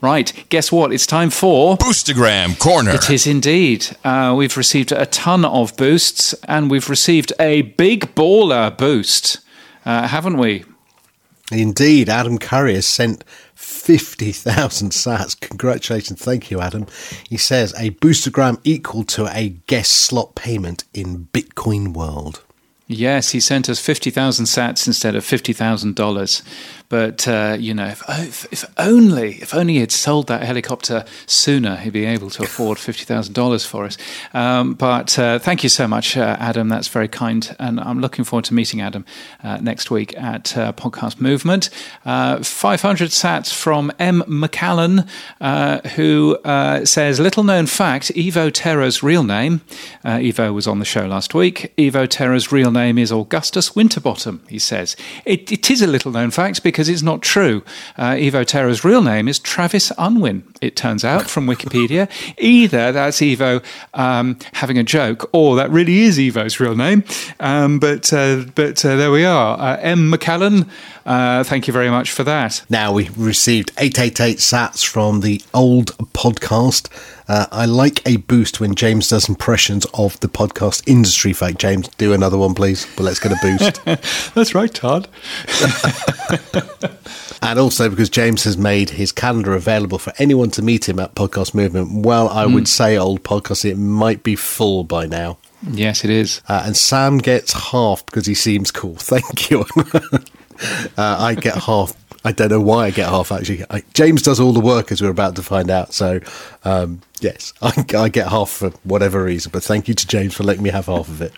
Right, 0.00 0.44
guess 0.48 0.72
what? 0.72 0.92
It's 0.92 1.06
time 1.06 1.30
for 1.30 1.76
Boostagram 1.76 2.58
Corner. 2.58 2.92
It 2.92 3.10
is 3.10 3.26
indeed. 3.26 3.86
Uh, 4.04 4.34
we've 4.36 4.56
received 4.56 4.92
a 4.92 5.06
ton 5.06 5.44
of 5.44 5.76
boosts, 5.76 6.34
and 6.44 6.70
we've 6.70 6.88
received 6.88 7.32
a 7.38 7.62
big 7.62 8.14
baller 8.14 8.76
boost, 8.76 9.40
uh, 9.84 10.06
haven't 10.08 10.38
we? 10.38 10.64
Indeed, 11.52 12.08
Adam 12.08 12.38
Curry 12.38 12.74
has 12.74 12.86
sent 12.86 13.24
50,000 13.54 14.90
sats. 14.90 15.38
Congratulations. 15.38 16.20
Thank 16.20 16.50
you, 16.50 16.60
Adam. 16.60 16.86
He 17.28 17.36
says 17.36 17.74
a 17.78 17.90
boostagram 17.90 18.60
equal 18.64 19.04
to 19.04 19.26
a 19.26 19.50
guest 19.66 19.92
slot 19.92 20.34
payment 20.34 20.84
in 20.94 21.28
Bitcoin 21.32 21.92
world. 21.94 22.42
Yes, 22.88 23.30
he 23.30 23.40
sent 23.40 23.68
us 23.68 23.80
50,000 23.80 24.44
sats 24.44 24.86
instead 24.86 25.14
of 25.14 25.24
$50,000. 25.24 26.42
But 26.92 27.26
uh, 27.26 27.56
you 27.58 27.72
know, 27.72 27.86
if, 27.86 28.02
if, 28.06 28.52
if, 28.52 28.64
only 28.76 29.36
if 29.36 29.54
only 29.54 29.78
he'd 29.78 29.90
sold 29.90 30.26
that 30.26 30.42
helicopter 30.42 31.06
sooner, 31.24 31.76
he'd 31.76 31.94
be 31.94 32.04
able 32.04 32.28
to 32.28 32.42
afford 32.42 32.78
fifty 32.78 33.06
thousand 33.06 33.32
dollars 33.32 33.64
for 33.64 33.86
us. 33.86 33.96
Um, 34.34 34.74
but 34.74 35.18
uh, 35.18 35.38
thank 35.38 35.62
you 35.62 35.70
so 35.70 35.88
much, 35.88 36.18
uh, 36.18 36.36
Adam. 36.38 36.68
That's 36.68 36.88
very 36.88 37.08
kind, 37.08 37.56
and 37.58 37.80
I'm 37.80 38.00
looking 38.00 38.26
forward 38.26 38.44
to 38.44 38.52
meeting 38.52 38.82
Adam 38.82 39.06
uh, 39.42 39.56
next 39.62 39.90
week 39.90 40.14
at 40.18 40.54
uh, 40.54 40.74
Podcast 40.74 41.18
Movement. 41.18 41.70
Uh, 42.04 42.42
five 42.42 42.82
hundred 42.82 43.08
sats 43.08 43.54
from 43.54 43.90
M. 43.98 44.22
McCallan, 44.28 45.08
who 45.92 46.36
says, 46.84 47.18
"Little 47.18 47.42
known 47.42 47.68
fact: 47.68 48.12
Evo 48.14 48.50
Terra's 48.52 49.02
real 49.02 49.24
name. 49.24 49.62
Evo 50.04 50.52
was 50.52 50.66
on 50.66 50.78
the 50.78 50.84
show 50.84 51.06
last 51.06 51.32
week. 51.32 51.72
Evo 51.78 52.06
Terra's 52.06 52.52
real 52.52 52.70
name 52.70 52.98
is 52.98 53.10
Augustus 53.10 53.74
Winterbottom." 53.74 54.42
He 54.46 54.58
says, 54.58 54.94
"It, 55.24 55.50
it 55.50 55.70
is 55.70 55.80
a 55.80 55.86
little 55.86 56.12
known 56.12 56.30
fact 56.30 56.62
because." 56.62 56.81
Because 56.82 56.88
it's 56.88 57.02
not 57.02 57.22
true. 57.22 57.62
Uh, 57.96 58.14
Evo 58.14 58.44
Terra's 58.44 58.84
real 58.84 59.02
name 59.02 59.28
is 59.28 59.38
Travis 59.38 59.92
Unwin, 59.98 60.42
it 60.60 60.74
turns 60.74 61.04
out, 61.04 61.30
from 61.30 61.46
Wikipedia. 61.46 62.10
Either 62.38 62.90
that's 62.90 63.18
Evo 63.18 63.62
um, 63.94 64.36
having 64.54 64.78
a 64.78 64.82
joke, 64.82 65.30
or 65.32 65.54
that 65.54 65.70
really 65.70 66.00
is 66.00 66.18
Evo's 66.18 66.58
real 66.58 66.74
name. 66.74 67.04
Um, 67.38 67.78
but 67.78 68.12
uh, 68.12 68.46
but 68.56 68.84
uh, 68.84 68.96
there 68.96 69.12
we 69.12 69.24
are. 69.24 69.56
Uh, 69.60 69.76
M. 69.76 70.10
McCallan, 70.10 70.68
uh, 71.04 71.44
thank 71.44 71.66
you 71.66 71.72
very 71.72 71.90
much 71.90 72.12
for 72.12 72.24
that. 72.24 72.64
Now, 72.68 72.92
we 72.92 73.10
received 73.16 73.72
888 73.78 74.38
sats 74.38 74.84
from 74.84 75.20
the 75.20 75.40
old 75.52 75.96
podcast. 76.12 76.88
Uh, 77.28 77.46
I 77.50 77.66
like 77.66 78.06
a 78.06 78.16
boost 78.16 78.60
when 78.60 78.74
James 78.74 79.08
does 79.08 79.28
impressions 79.28 79.86
of 79.94 80.18
the 80.20 80.28
podcast 80.28 80.82
industry. 80.86 81.30
In 81.30 81.34
fact, 81.34 81.58
James, 81.58 81.88
do 81.98 82.12
another 82.12 82.38
one, 82.38 82.54
please. 82.54 82.86
But 82.96 83.04
let's 83.04 83.18
get 83.18 83.32
a 83.32 83.38
boost. 83.40 83.84
That's 84.34 84.54
right, 84.54 84.72
Todd. 84.72 85.08
and 87.42 87.58
also 87.58 87.88
because 87.88 88.10
James 88.10 88.44
has 88.44 88.56
made 88.56 88.90
his 88.90 89.12
calendar 89.12 89.54
available 89.54 89.98
for 89.98 90.12
anyone 90.18 90.50
to 90.50 90.62
meet 90.62 90.88
him 90.88 90.98
at 91.00 91.14
Podcast 91.14 91.54
Movement. 91.54 92.04
Well, 92.04 92.28
I 92.28 92.44
mm. 92.44 92.54
would 92.54 92.68
say, 92.68 92.96
old 92.96 93.22
podcast, 93.22 93.64
it 93.64 93.76
might 93.76 94.22
be 94.22 94.36
full 94.36 94.84
by 94.84 95.06
now. 95.06 95.38
Yes, 95.70 96.04
it 96.04 96.10
is. 96.10 96.42
Uh, 96.48 96.62
and 96.66 96.76
Sam 96.76 97.18
gets 97.18 97.52
half 97.52 98.04
because 98.06 98.26
he 98.26 98.34
seems 98.34 98.70
cool. 98.70 98.94
Thank 98.98 99.50
you. 99.50 99.64
Uh, 100.96 101.16
I 101.18 101.34
get 101.34 101.54
half. 101.54 101.94
I 102.24 102.30
don't 102.32 102.50
know 102.50 102.60
why 102.60 102.86
I 102.86 102.90
get 102.90 103.08
half 103.08 103.32
actually. 103.32 103.64
I, 103.68 103.82
James 103.94 104.22
does 104.22 104.38
all 104.38 104.52
the 104.52 104.60
work 104.60 104.92
as 104.92 105.02
we're 105.02 105.10
about 105.10 105.34
to 105.36 105.42
find 105.42 105.70
out. 105.70 105.92
So, 105.92 106.20
um, 106.64 107.00
yes, 107.20 107.52
I, 107.62 107.84
I 107.96 108.08
get 108.08 108.28
half 108.28 108.50
for 108.50 108.70
whatever 108.84 109.24
reason. 109.24 109.50
But 109.52 109.64
thank 109.64 109.88
you 109.88 109.94
to 109.94 110.06
James 110.06 110.34
for 110.34 110.44
letting 110.44 110.62
me 110.62 110.70
have 110.70 110.86
half 110.86 111.08
of 111.08 111.20
it. 111.20 111.32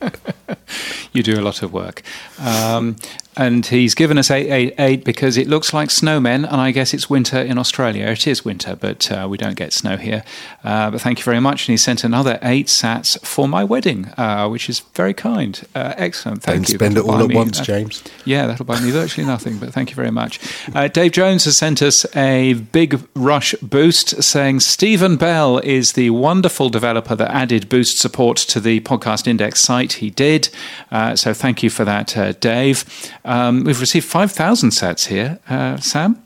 you 1.12 1.22
do 1.22 1.38
a 1.38 1.42
lot 1.42 1.62
of 1.62 1.72
work. 1.72 2.02
Um, 2.38 2.96
and 3.40 3.64
he's 3.66 3.94
given 3.94 4.18
us 4.18 4.30
eight, 4.30 4.50
eight, 4.50 4.74
eight 4.78 5.04
because 5.04 5.36
it 5.38 5.46
looks 5.48 5.72
like 5.72 5.88
snowmen, 5.88 6.44
and 6.50 6.60
I 6.66 6.70
guess 6.72 6.92
it's 6.92 7.08
winter 7.08 7.38
in 7.38 7.56
Australia. 7.58 8.06
It 8.06 8.26
is 8.26 8.44
winter, 8.44 8.76
but 8.76 9.10
uh, 9.10 9.26
we 9.30 9.38
don't 9.38 9.56
get 9.56 9.72
snow 9.72 9.96
here. 9.96 10.22
Uh, 10.62 10.90
but 10.90 11.00
thank 11.00 11.18
you 11.18 11.24
very 11.24 11.40
much. 11.40 11.66
And 11.66 11.72
he 11.72 11.76
sent 11.78 12.04
another 12.04 12.38
eight 12.42 12.66
sats 12.66 13.18
for 13.24 13.48
my 13.48 13.64
wedding, 13.64 14.00
uh, 14.18 14.48
which 14.48 14.68
is 14.68 14.80
very 14.94 15.14
kind. 15.14 15.60
Uh, 15.74 15.94
excellent. 15.96 16.42
Thank 16.42 16.56
Don't 16.66 16.68
you. 16.68 16.74
spend 16.78 16.92
it 16.98 17.00
That'll 17.00 17.14
all 17.16 17.22
at 17.22 17.28
me- 17.28 17.34
once, 17.34 17.60
uh, 17.60 17.64
James. 17.64 18.04
yeah, 18.26 18.46
that'll 18.46 18.66
buy 18.66 18.78
me 18.80 18.90
virtually 19.00 19.26
nothing, 19.26 19.56
but 19.58 19.72
thank 19.72 19.88
you 19.90 19.96
very 19.96 20.10
much. 20.10 20.38
Uh, 20.74 20.88
Dave 20.88 21.12
Jones 21.12 21.44
has 21.46 21.56
sent 21.56 21.80
us 21.82 22.04
a 22.14 22.52
big 22.54 23.00
rush 23.14 23.54
boost 23.62 24.22
saying 24.22 24.60
Stephen 24.60 25.16
Bell 25.16 25.58
is 25.58 25.92
the 25.94 26.10
wonderful 26.10 26.68
developer 26.68 27.16
that 27.16 27.30
added 27.30 27.68
boost 27.70 27.98
support 27.98 28.36
to 28.36 28.60
the 28.60 28.80
podcast 28.80 29.26
index 29.26 29.60
site. 29.60 29.94
He 29.94 30.10
did. 30.10 30.50
Uh, 30.90 31.16
so 31.16 31.32
thank 31.32 31.62
you 31.62 31.70
for 31.70 31.84
that, 31.86 32.16
uh, 32.16 32.32
Dave. 32.32 32.84
Um, 33.30 33.62
we've 33.62 33.80
received 33.80 34.06
5,000 34.06 34.70
sats 34.70 35.06
here. 35.06 35.38
Uh, 35.48 35.76
Sam? 35.76 36.20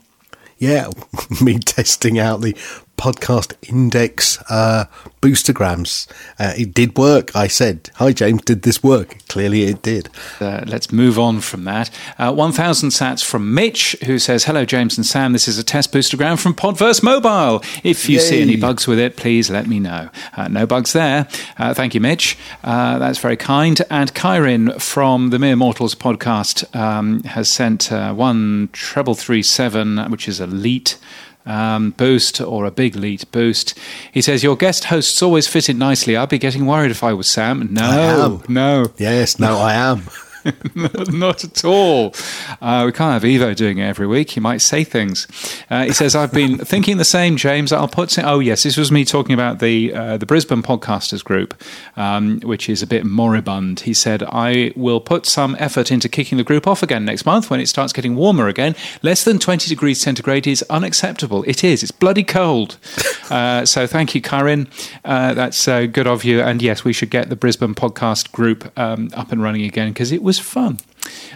Yeah, 0.57 0.89
me 1.41 1.59
testing 1.59 2.17
out 2.17 2.41
the 2.41 2.55
podcast 2.97 3.53
index 3.69 4.41
uh, 4.49 4.85
boostagrams. 5.21 6.07
Uh, 6.39 6.53
it 6.57 6.73
did 6.73 6.97
work. 6.97 7.35
I 7.35 7.47
said, 7.47 7.89
"Hi, 7.95 8.11
James. 8.11 8.41
Did 8.43 8.61
this 8.61 8.83
work?" 8.83 9.17
Clearly, 9.27 9.63
it 9.63 9.81
did. 9.81 10.09
Uh, 10.39 10.63
let's 10.65 10.93
move 10.93 11.19
on 11.19 11.41
from 11.41 11.65
that. 11.65 11.89
Uh, 12.17 12.31
1,000 12.33 12.89
sats 12.89 13.21
from 13.21 13.53
Mitch, 13.53 13.97
who 14.05 14.17
says, 14.17 14.45
Hello, 14.45 14.63
James 14.63 14.97
and 14.97 15.05
Sam. 15.05 15.33
This 15.33 15.47
is 15.49 15.57
a 15.57 15.63
test 15.63 15.91
boostagram 15.91 16.39
from 16.39 16.53
Podverse 16.53 17.03
Mobile. 17.03 17.61
If 17.83 18.07
you 18.07 18.19
see 18.21 18.41
any 18.41 18.55
bugs 18.55 18.87
with 18.87 18.97
it, 18.97 19.17
please 19.17 19.49
let 19.49 19.67
me 19.67 19.81
know. 19.81 20.09
Uh, 20.37 20.47
no 20.47 20.65
bugs 20.65 20.93
there. 20.93 21.27
Uh, 21.57 21.73
thank 21.73 21.93
you, 21.93 21.99
Mitch. 21.99 22.37
Uh, 22.63 22.97
that's 22.97 23.19
very 23.19 23.35
kind. 23.35 23.81
And 23.89 24.13
Kyrin 24.13 24.81
from 24.81 25.31
the 25.31 25.39
Mere 25.39 25.57
Mortals 25.57 25.95
podcast 25.95 26.73
um, 26.73 27.23
has 27.23 27.49
sent 27.49 27.91
uh, 27.91 28.13
one 28.13 28.69
treble 28.71 29.15
three 29.15 29.43
seven, 29.43 29.97
which 30.09 30.29
is 30.29 30.39
elite. 30.39 30.97
Um, 31.45 31.91
boost 31.91 32.41
or 32.41 32.65
a 32.65 32.71
big 32.71 32.95
lead 32.95 33.25
boost. 33.31 33.77
He 34.11 34.21
says, 34.21 34.43
Your 34.43 34.55
guest 34.55 34.85
hosts 34.85 35.21
always 35.21 35.47
fit 35.47 35.69
in 35.69 35.77
nicely. 35.77 36.17
I'd 36.17 36.29
be 36.29 36.39
getting 36.39 36.65
worried 36.65 36.89
if 36.91 37.03
I 37.03 37.13
was 37.13 37.27
Sam. 37.27 37.67
No, 37.71 38.41
no. 38.47 38.91
Yes. 38.97 39.37
No, 39.37 39.57
I 39.57 39.73
am. 39.73 40.09
Not 40.75 41.43
at 41.43 41.65
all. 41.65 42.13
Uh, 42.61 42.83
we 42.85 42.91
can't 42.91 43.13
have 43.13 43.23
Evo 43.23 43.55
doing 43.55 43.79
it 43.79 43.85
every 43.85 44.07
week. 44.07 44.31
He 44.31 44.39
might 44.39 44.59
say 44.59 44.83
things. 44.83 45.27
Uh, 45.69 45.85
he 45.85 45.93
says, 45.93 46.15
"I've 46.15 46.33
been 46.33 46.57
thinking 46.65 46.97
the 46.97 47.05
same, 47.05 47.37
James. 47.37 47.71
I'll 47.71 47.87
put. 47.87 48.11
Some, 48.11 48.25
oh 48.25 48.39
yes, 48.39 48.63
this 48.63 48.77
was 48.77 48.91
me 48.91 49.05
talking 49.05 49.33
about 49.33 49.59
the 49.59 49.93
uh, 49.93 50.17
the 50.17 50.25
Brisbane 50.25 50.61
Podcasters 50.61 51.23
Group, 51.23 51.59
um, 51.97 52.39
which 52.41 52.69
is 52.69 52.81
a 52.81 52.87
bit 52.87 53.05
moribund." 53.05 53.81
He 53.81 53.93
said, 53.93 54.23
"I 54.23 54.71
will 54.75 54.99
put 54.99 55.25
some 55.25 55.55
effort 55.59 55.91
into 55.91 56.07
kicking 56.07 56.37
the 56.37 56.43
group 56.43 56.67
off 56.67 56.83
again 56.83 57.05
next 57.05 57.25
month 57.25 57.49
when 57.49 57.59
it 57.59 57.67
starts 57.67 57.93
getting 57.93 58.15
warmer 58.15 58.47
again. 58.47 58.75
Less 59.01 59.23
than 59.23 59.39
twenty 59.39 59.67
degrees 59.69 59.99
centigrade 59.99 60.45
is 60.47 60.63
unacceptable. 60.69 61.43
It 61.47 61.63
is. 61.63 61.81
It's 61.81 61.91
bloody 61.91 62.23
cold. 62.23 62.77
Uh, 63.25 63.65
so 63.65 63.87
thank 63.87 64.13
you, 64.13 64.21
Karin. 64.21 64.67
Uh, 65.03 65.33
that's 65.33 65.67
uh, 65.67 65.87
good 65.87 66.05
of 66.05 66.23
you. 66.23 66.41
And 66.41 66.61
yes, 66.61 66.83
we 66.83 66.93
should 66.93 67.09
get 67.09 67.29
the 67.29 67.35
Brisbane 67.35 67.73
Podcast 67.73 68.31
Group 68.31 68.71
um, 68.77 69.09
up 69.15 69.31
and 69.31 69.41
running 69.41 69.63
again 69.63 69.89
because 69.89 70.11
it 70.11 70.21
was 70.21 70.34
fun. 70.39 70.79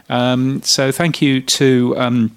Um, 0.09 0.61
so 0.63 0.91
thank 0.91 1.21
you 1.21 1.41
to. 1.41 1.95
Um, 1.97 2.35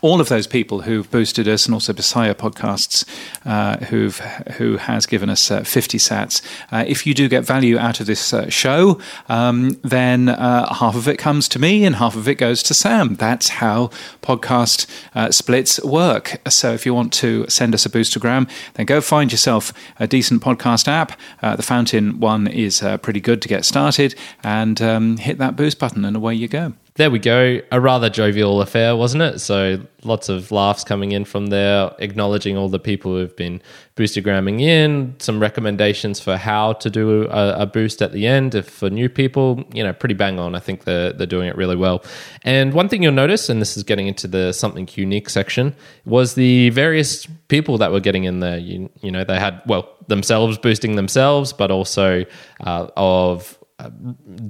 all 0.00 0.20
of 0.20 0.28
those 0.28 0.46
people 0.46 0.82
who've 0.82 1.10
boosted 1.10 1.48
us, 1.48 1.66
and 1.66 1.74
also 1.74 1.92
Messiah 1.92 2.34
podcasts, 2.34 3.04
uh, 3.44 3.78
who've 3.86 4.18
who 4.56 4.76
has 4.76 5.06
given 5.06 5.30
us 5.30 5.50
uh, 5.50 5.62
50 5.62 5.98
sats. 5.98 6.42
Uh, 6.70 6.84
if 6.86 7.06
you 7.06 7.14
do 7.14 7.28
get 7.28 7.44
value 7.44 7.78
out 7.78 8.00
of 8.00 8.06
this 8.06 8.32
uh, 8.32 8.48
show, 8.48 9.00
um, 9.28 9.78
then 9.82 10.28
uh, 10.28 10.72
half 10.74 10.94
of 10.94 11.08
it 11.08 11.18
comes 11.18 11.48
to 11.48 11.58
me, 11.58 11.84
and 11.84 11.96
half 11.96 12.16
of 12.16 12.28
it 12.28 12.36
goes 12.36 12.62
to 12.64 12.74
Sam. 12.74 13.14
That's 13.16 13.48
how 13.48 13.90
podcast 14.22 14.86
uh, 15.14 15.30
splits 15.30 15.82
work. 15.82 16.40
So 16.48 16.72
if 16.72 16.86
you 16.86 16.94
want 16.94 17.12
to 17.14 17.48
send 17.48 17.74
us 17.74 17.86
a 17.86 17.90
boostagram, 17.90 18.48
then 18.74 18.86
go 18.86 19.00
find 19.00 19.32
yourself 19.32 19.72
a 19.98 20.06
decent 20.06 20.42
podcast 20.42 20.88
app. 20.88 21.18
The 21.40 21.62
Fountain 21.62 22.20
one 22.20 22.46
is 22.46 22.82
pretty 23.02 23.20
good 23.20 23.42
to 23.42 23.48
get 23.48 23.64
started, 23.64 24.14
and 24.42 24.80
um, 24.80 25.16
hit 25.16 25.38
that 25.38 25.56
boost 25.56 25.78
button, 25.78 26.04
and 26.04 26.16
away 26.16 26.34
you 26.34 26.48
go. 26.48 26.74
There 26.98 27.12
we 27.12 27.20
go. 27.20 27.60
A 27.70 27.80
rather 27.80 28.10
jovial 28.10 28.60
affair, 28.60 28.96
wasn't 28.96 29.22
it? 29.22 29.38
So 29.38 29.86
lots 30.02 30.28
of 30.28 30.50
laughs 30.50 30.82
coming 30.82 31.12
in 31.12 31.24
from 31.24 31.46
there, 31.46 31.92
acknowledging 32.00 32.56
all 32.56 32.68
the 32.68 32.80
people 32.80 33.12
who've 33.12 33.36
been 33.36 33.62
boostagramming 33.94 34.60
in, 34.60 35.14
some 35.20 35.38
recommendations 35.38 36.18
for 36.18 36.36
how 36.36 36.72
to 36.72 36.90
do 36.90 37.28
a, 37.28 37.60
a 37.60 37.66
boost 37.66 38.02
at 38.02 38.10
the 38.10 38.26
end. 38.26 38.56
If 38.56 38.68
for 38.68 38.90
new 38.90 39.08
people, 39.08 39.62
you 39.72 39.84
know, 39.84 39.92
pretty 39.92 40.16
bang 40.16 40.40
on. 40.40 40.56
I 40.56 40.58
think 40.58 40.82
they're, 40.82 41.12
they're 41.12 41.28
doing 41.28 41.46
it 41.46 41.56
really 41.56 41.76
well. 41.76 42.02
And 42.42 42.74
one 42.74 42.88
thing 42.88 43.04
you'll 43.04 43.12
notice, 43.12 43.48
and 43.48 43.60
this 43.60 43.76
is 43.76 43.84
getting 43.84 44.08
into 44.08 44.26
the 44.26 44.50
something 44.50 44.88
unique 44.94 45.30
section, 45.30 45.76
was 46.04 46.34
the 46.34 46.70
various 46.70 47.26
people 47.46 47.78
that 47.78 47.92
were 47.92 48.00
getting 48.00 48.24
in 48.24 48.40
there. 48.40 48.58
You, 48.58 48.90
you 49.02 49.12
know, 49.12 49.22
they 49.22 49.38
had, 49.38 49.62
well, 49.66 49.88
themselves 50.08 50.58
boosting 50.58 50.96
themselves, 50.96 51.52
but 51.52 51.70
also 51.70 52.24
uh, 52.58 52.88
of 52.96 53.56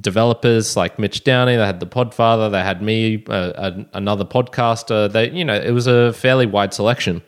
developers 0.00 0.76
like 0.76 0.98
Mitch 0.98 1.24
Downey. 1.24 1.56
They 1.56 1.66
had 1.66 1.80
the 1.80 1.86
Podfather. 1.86 2.50
They 2.50 2.62
had 2.62 2.82
me, 2.82 3.24
uh, 3.28 3.52
an- 3.56 3.88
another 3.92 4.24
podcaster. 4.24 5.10
They, 5.10 5.30
you 5.30 5.44
know, 5.44 5.54
it 5.54 5.72
was 5.72 5.86
a 5.86 6.12
fairly 6.12 6.46
wide 6.46 6.72
selection. 6.72 7.22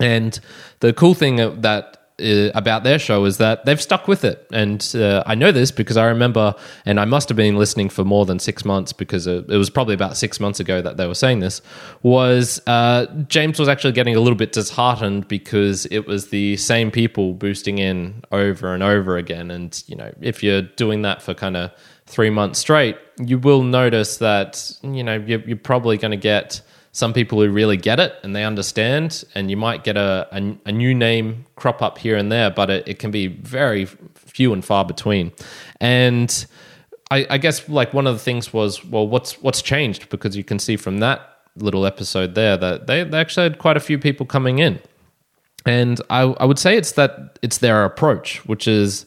And 0.00 0.38
the 0.80 0.92
cool 0.92 1.14
thing 1.14 1.36
that 1.36 2.01
uh, 2.22 2.50
about 2.54 2.84
their 2.84 2.98
show 2.98 3.24
is 3.24 3.38
that 3.38 3.64
they've 3.64 3.80
stuck 3.80 4.08
with 4.08 4.24
it, 4.24 4.46
and 4.52 4.92
uh, 4.94 5.22
I 5.26 5.34
know 5.34 5.52
this 5.52 5.70
because 5.70 5.96
I 5.96 6.06
remember, 6.06 6.54
and 6.86 7.00
I 7.00 7.04
must 7.04 7.28
have 7.28 7.36
been 7.36 7.56
listening 7.56 7.88
for 7.88 8.04
more 8.04 8.24
than 8.24 8.38
six 8.38 8.64
months 8.64 8.92
because 8.92 9.26
it, 9.26 9.48
it 9.48 9.56
was 9.56 9.70
probably 9.70 9.94
about 9.94 10.16
six 10.16 10.40
months 10.40 10.60
ago 10.60 10.80
that 10.82 10.96
they 10.96 11.06
were 11.06 11.14
saying 11.14 11.40
this. 11.40 11.60
Was 12.02 12.60
uh, 12.66 13.06
James 13.28 13.58
was 13.58 13.68
actually 13.68 13.92
getting 13.92 14.16
a 14.16 14.20
little 14.20 14.38
bit 14.38 14.52
disheartened 14.52 15.28
because 15.28 15.86
it 15.86 16.06
was 16.06 16.28
the 16.28 16.56
same 16.56 16.90
people 16.90 17.34
boosting 17.34 17.78
in 17.78 18.22
over 18.32 18.74
and 18.74 18.82
over 18.82 19.16
again, 19.16 19.50
and 19.50 19.82
you 19.86 19.96
know, 19.96 20.12
if 20.20 20.42
you're 20.42 20.62
doing 20.62 21.02
that 21.02 21.22
for 21.22 21.34
kind 21.34 21.56
of 21.56 21.70
three 22.06 22.30
months 22.30 22.58
straight, 22.58 22.96
you 23.18 23.38
will 23.38 23.62
notice 23.62 24.18
that 24.18 24.72
you 24.82 25.02
know 25.02 25.16
you're, 25.26 25.40
you're 25.40 25.56
probably 25.56 25.96
going 25.96 26.10
to 26.10 26.16
get 26.16 26.60
some 26.92 27.14
people 27.14 27.40
who 27.40 27.50
really 27.50 27.76
get 27.78 27.98
it 27.98 28.14
and 28.22 28.36
they 28.36 28.44
understand, 28.44 29.24
and 29.34 29.50
you 29.50 29.56
might 29.56 29.82
get 29.82 29.96
a, 29.96 30.28
a, 30.30 30.56
a 30.66 30.72
new 30.72 30.94
name 30.94 31.46
crop 31.56 31.80
up 31.80 31.98
here 31.98 32.16
and 32.16 32.30
there, 32.30 32.50
but 32.50 32.68
it, 32.68 32.86
it 32.86 32.98
can 32.98 33.10
be 33.10 33.26
very 33.26 33.86
few 34.14 34.52
and 34.52 34.64
far 34.64 34.84
between. 34.84 35.32
And 35.80 36.46
I, 37.10 37.26
I 37.30 37.38
guess 37.38 37.66
like 37.68 37.94
one 37.94 38.06
of 38.06 38.14
the 38.14 38.20
things 38.20 38.52
was, 38.52 38.84
well, 38.84 39.08
what's 39.08 39.40
what's 39.42 39.62
changed? 39.62 40.10
Because 40.10 40.36
you 40.36 40.44
can 40.44 40.58
see 40.58 40.76
from 40.76 40.98
that 40.98 41.28
little 41.56 41.86
episode 41.86 42.34
there 42.34 42.56
that 42.56 42.86
they, 42.86 43.04
they 43.04 43.18
actually 43.18 43.44
had 43.44 43.58
quite 43.58 43.76
a 43.76 43.80
few 43.80 43.98
people 43.98 44.26
coming 44.26 44.58
in. 44.58 44.78
And 45.64 46.00
I, 46.10 46.22
I 46.22 46.44
would 46.44 46.58
say 46.58 46.76
it's 46.76 46.92
that 46.92 47.38
it's 47.42 47.58
their 47.58 47.84
approach, 47.84 48.44
which 48.46 48.68
is 48.68 49.06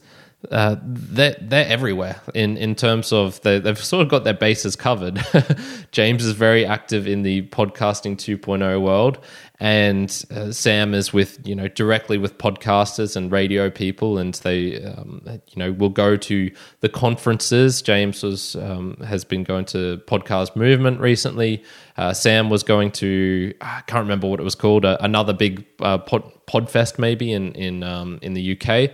uh, 0.52 0.76
they're, 0.84 1.36
they're 1.42 1.68
everywhere 1.68 2.22
in, 2.34 2.58
in 2.58 2.76
terms 2.76 3.12
of 3.12 3.42
they, 3.42 3.60
they've 3.60 3.78
sort 3.78 4.02
of 4.02 4.10
got 4.10 4.24
their 4.24 4.34
bases 4.34 4.76
covered. 4.76 5.22
James 5.92 6.26
is 6.26 6.34
very 6.34 6.66
active 6.66 7.08
in 7.08 7.24
the 7.24 7.44
podcasting 7.44 8.16
2.0 8.16 8.82
world, 8.82 9.20
and 9.60 10.26
uh, 10.32 10.52
Sam 10.52 10.94
is 10.94 11.14
with 11.14 11.40
you 11.48 11.56
know 11.56 11.68
directly 11.68 12.18
with 12.18 12.38
podcasters 12.38 13.16
and 13.16 13.32
radio 13.32 13.70
people, 13.70 14.18
and 14.18 14.34
they 14.36 14.84
um, 14.84 15.22
you 15.26 15.58
know 15.58 15.72
will 15.72 15.90
go 15.90 16.18
to 16.18 16.52
the 16.82 16.90
conferences. 16.90 17.82
James 17.82 18.22
was 18.22 18.56
um, 18.58 18.98
has 19.06 19.24
been 19.24 19.44
going 19.44 19.66
to 19.66 20.02
Podcast 20.08 20.56
Movement 20.56 21.00
recently. 21.00 21.64
Uh, 21.98 22.14
Sam 22.14 22.50
was 22.50 22.64
going 22.64 22.92
to 22.94 23.54
I 23.62 23.82
can't 23.88 24.04
remember 24.04 24.28
what 24.28 24.40
it 24.40 24.44
was 24.44 24.56
called, 24.56 24.84
uh, 24.84 24.98
another 25.00 25.34
big 25.34 25.66
uh, 25.80 26.00
pod, 26.00 26.24
Podfest 26.48 27.00
maybe 27.00 27.32
in 27.32 27.54
in 27.54 27.84
um, 27.84 28.20
in 28.22 28.34
the 28.34 28.60
UK 28.60 28.92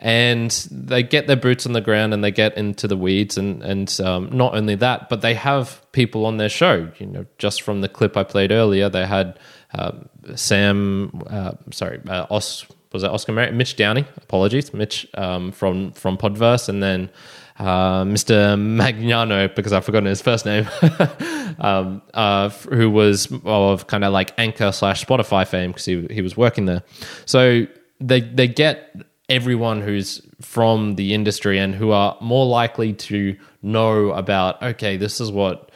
and 0.00 0.68
they 0.70 1.02
get 1.02 1.26
their 1.26 1.36
boots 1.36 1.66
on 1.66 1.72
the 1.72 1.80
ground 1.80 2.14
and 2.14 2.22
they 2.22 2.30
get 2.30 2.56
into 2.56 2.86
the 2.86 2.96
weeds 2.96 3.36
and 3.36 3.62
and 3.62 4.00
um, 4.00 4.28
not 4.32 4.54
only 4.54 4.74
that 4.74 5.08
but 5.08 5.20
they 5.22 5.34
have 5.34 5.84
people 5.92 6.24
on 6.24 6.36
their 6.36 6.48
show 6.48 6.88
you 6.98 7.06
know 7.06 7.26
just 7.38 7.62
from 7.62 7.80
the 7.80 7.88
clip 7.88 8.16
i 8.16 8.22
played 8.22 8.52
earlier 8.52 8.88
they 8.88 9.06
had 9.06 9.38
um, 9.74 10.08
sam 10.36 11.22
uh, 11.28 11.52
sorry 11.72 12.00
uh, 12.08 12.26
Os, 12.30 12.66
was 12.92 13.02
that 13.02 13.10
oscar 13.10 13.32
Mar- 13.32 13.52
mitch 13.52 13.76
downey 13.76 14.04
apologies 14.16 14.72
mitch 14.72 15.06
um, 15.14 15.50
from 15.50 15.92
from 15.92 16.16
podverse 16.16 16.68
and 16.68 16.82
then 16.82 17.10
uh, 17.58 18.04
Mr. 18.04 18.56
Magnano, 18.56 19.52
because 19.52 19.72
I've 19.72 19.84
forgotten 19.84 20.06
his 20.06 20.22
first 20.22 20.46
name, 20.46 20.68
um, 21.58 22.02
uh, 22.14 22.50
who 22.50 22.88
was 22.88 23.26
of 23.44 23.88
kind 23.88 24.04
of 24.04 24.12
like 24.12 24.32
Anchor 24.38 24.70
slash 24.70 25.04
Spotify 25.04 25.44
fame 25.44 25.72
because 25.72 25.84
he, 25.84 26.06
he 26.08 26.22
was 26.22 26.36
working 26.36 26.66
there. 26.66 26.84
So 27.26 27.66
they 28.00 28.20
they 28.20 28.46
get 28.46 28.94
everyone 29.28 29.82
who's 29.82 30.22
from 30.40 30.94
the 30.94 31.14
industry 31.14 31.58
and 31.58 31.74
who 31.74 31.90
are 31.90 32.16
more 32.20 32.46
likely 32.46 32.92
to 32.92 33.36
know 33.62 34.10
about 34.10 34.62
okay 34.62 34.96
this 34.96 35.20
is 35.20 35.30
what 35.30 35.70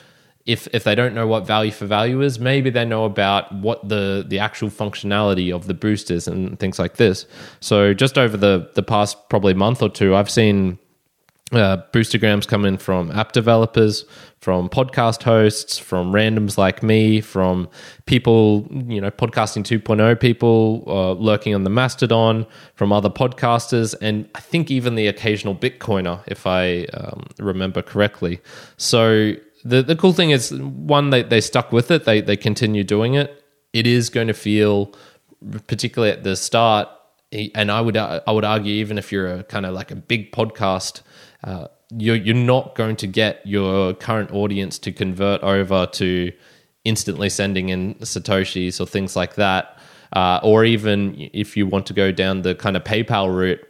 if 0.47 0.67
if 0.73 0.85
they 0.85 0.95
don't 0.95 1.15
know 1.15 1.27
what 1.27 1.47
value 1.47 1.71
for 1.71 1.87
value 1.87 2.21
is 2.21 2.39
maybe 2.39 2.71
they 2.71 2.85
know 2.85 3.05
about 3.05 3.53
what 3.55 3.89
the 3.89 4.25
the 4.27 4.39
actual 4.39 4.69
functionality 4.69 5.55
of 5.55 5.67
the 5.67 5.75
boost 5.75 6.11
is 6.11 6.27
and 6.27 6.59
things 6.59 6.79
like 6.79 6.97
this. 6.97 7.27
So 7.61 7.95
just 7.95 8.19
over 8.19 8.37
the 8.37 8.69
the 8.75 8.83
past 8.83 9.29
probably 9.29 9.55
month 9.55 9.83
or 9.83 9.89
two 9.89 10.17
i've 10.17 10.31
seen 10.31 10.79
uh, 11.53 11.83
boostagrams 11.93 12.47
come 12.49 12.65
in 12.65 12.79
from 12.79 13.11
app 13.13 13.33
developers, 13.33 14.05
from 14.41 14.69
podcast 14.69 15.23
hosts, 15.23 15.79
from 15.79 16.13
randoms 16.13 16.57
like 16.57 16.83
me, 16.83 17.21
from 17.21 17.69
people, 18.07 18.67
you 18.71 19.01
know, 19.01 19.11
podcasting 19.11 19.63
2.0 19.63 20.19
people 20.19 20.83
uh, 20.87 21.13
lurking 21.13 21.55
on 21.55 21.65
the 21.65 21.71
Mastodon, 21.71 22.47
from 22.75 22.93
other 22.93 23.11
podcasters, 23.11 23.95
and 24.01 24.29
I 24.35 24.41
think 24.41 24.71
even 24.71 24.95
the 24.95 25.07
occasional 25.07 25.55
Bitcoiner, 25.55 26.23
if 26.27 26.47
I 26.47 26.85
um, 26.95 27.27
remember 27.39 27.83
correctly. 27.83 28.41
So 28.79 29.35
the 29.65 29.83
the 29.83 29.97
cool 29.97 30.13
thing 30.13 30.31
is, 30.31 30.53
one, 30.55 31.11
they, 31.11 31.23
they 31.23 31.41
stuck 31.41 31.71
with 31.71 31.91
it, 31.91 32.05
they 32.05 32.21
they 32.21 32.37
continue 32.37 32.83
doing 32.83 33.15
it. 33.15 33.45
It 33.73 33.87
is 33.87 34.11
going 34.11 34.29
to 34.29 34.35
feel, 34.35 34.93
particularly 35.67 36.13
at 36.13 36.25
the 36.25 36.35
start, 36.37 36.89
and 37.33 37.71
I 37.71 37.81
would 37.81 37.97
I 37.97 38.31
would 38.31 38.45
argue 38.45 38.73
even 38.75 38.99
if 38.99 39.13
you're 39.13 39.35
a 39.35 39.45
kind 39.45 39.67
of 39.67 39.75
like 39.75 39.91
a 39.91 39.97
big 39.97 40.33
podcast 40.33 41.03
uh, 41.45 41.69
you're 41.91 42.17
you're 42.17 42.35
not 42.35 42.75
going 42.75 42.97
to 42.97 43.07
get 43.07 43.47
your 43.47 43.95
current 43.95 44.31
audience 44.33 44.79
to 44.79 44.93
convert 44.93 45.43
over 45.43 45.87
to 45.87 46.33
instantly 46.85 47.29
sending 47.29 47.69
in 47.69 47.95
satoshis 47.97 48.81
or 48.81 48.87
things 48.87 49.15
like 49.15 49.35
that, 49.37 49.79
uh, 50.15 50.41
or 50.43 50.65
even 50.65 51.31
if 51.33 51.57
you 51.57 51.67
want 51.67 51.87
to 51.87 51.93
go 51.93 52.11
down 52.11 52.43
the 52.43 52.55
kind 52.55 52.77
of 52.77 52.85
PayPal 52.85 53.35
route, 53.35 53.61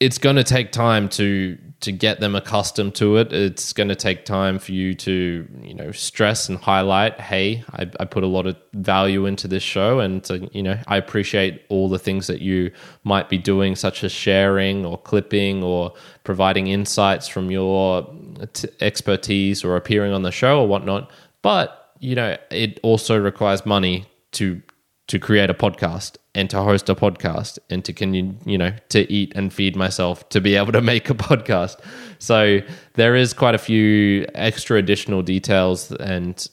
it's 0.00 0.18
going 0.18 0.36
to 0.36 0.44
take 0.44 0.72
time 0.72 1.08
to 1.10 1.58
to 1.80 1.92
get 1.92 2.20
them 2.20 2.34
accustomed 2.34 2.94
to 2.94 3.16
it. 3.16 3.32
It's 3.32 3.72
going 3.72 3.88
to 3.88 3.94
take 3.94 4.24
time 4.24 4.58
for 4.58 4.72
you 4.72 4.94
to, 4.94 5.46
you 5.62 5.74
know, 5.74 5.92
stress 5.92 6.48
and 6.48 6.58
highlight, 6.58 7.20
hey, 7.20 7.64
I, 7.70 7.90
I 8.00 8.06
put 8.06 8.24
a 8.24 8.26
lot 8.26 8.46
of 8.46 8.56
value 8.72 9.26
into 9.26 9.46
this 9.46 9.62
show, 9.62 10.00
and 10.00 10.28
uh, 10.30 10.38
you 10.52 10.62
know, 10.62 10.78
I 10.86 10.96
appreciate 10.96 11.64
all 11.68 11.88
the 11.88 11.98
things 11.98 12.26
that 12.28 12.40
you 12.40 12.72
might 13.04 13.28
be 13.28 13.38
doing, 13.38 13.76
such 13.76 14.04
as 14.04 14.12
sharing 14.12 14.86
or 14.86 14.98
clipping 14.98 15.62
or 15.62 15.92
providing 16.24 16.66
insights 16.68 17.28
from 17.28 17.50
your 17.50 18.10
t- 18.54 18.68
expertise 18.80 19.64
or 19.64 19.76
appearing 19.76 20.12
on 20.12 20.22
the 20.22 20.32
show 20.32 20.60
or 20.60 20.68
whatnot. 20.68 21.10
But 21.42 21.92
you 22.00 22.14
know, 22.14 22.36
it 22.50 22.80
also 22.82 23.18
requires 23.18 23.64
money 23.64 24.06
to 24.32 24.60
to 25.08 25.18
create 25.18 25.50
a 25.50 25.54
podcast 25.54 26.16
and 26.34 26.50
to 26.50 26.62
host 26.62 26.88
a 26.88 26.94
podcast 26.94 27.58
and 27.70 27.84
to 27.84 27.92
can 27.92 28.12
you 28.12 28.34
you 28.44 28.58
know 28.58 28.72
to 28.88 29.10
eat 29.10 29.32
and 29.34 29.52
feed 29.52 29.76
myself 29.76 30.28
to 30.30 30.40
be 30.40 30.56
able 30.56 30.72
to 30.72 30.80
make 30.80 31.08
a 31.10 31.14
podcast. 31.28 31.76
So 32.18 32.60
there 32.94 33.14
is 33.14 33.32
quite 33.32 33.54
a 33.54 33.58
few 33.58 34.26
extra 34.34 34.78
additional 34.78 35.22
details 35.22 35.92
and 35.92 36.46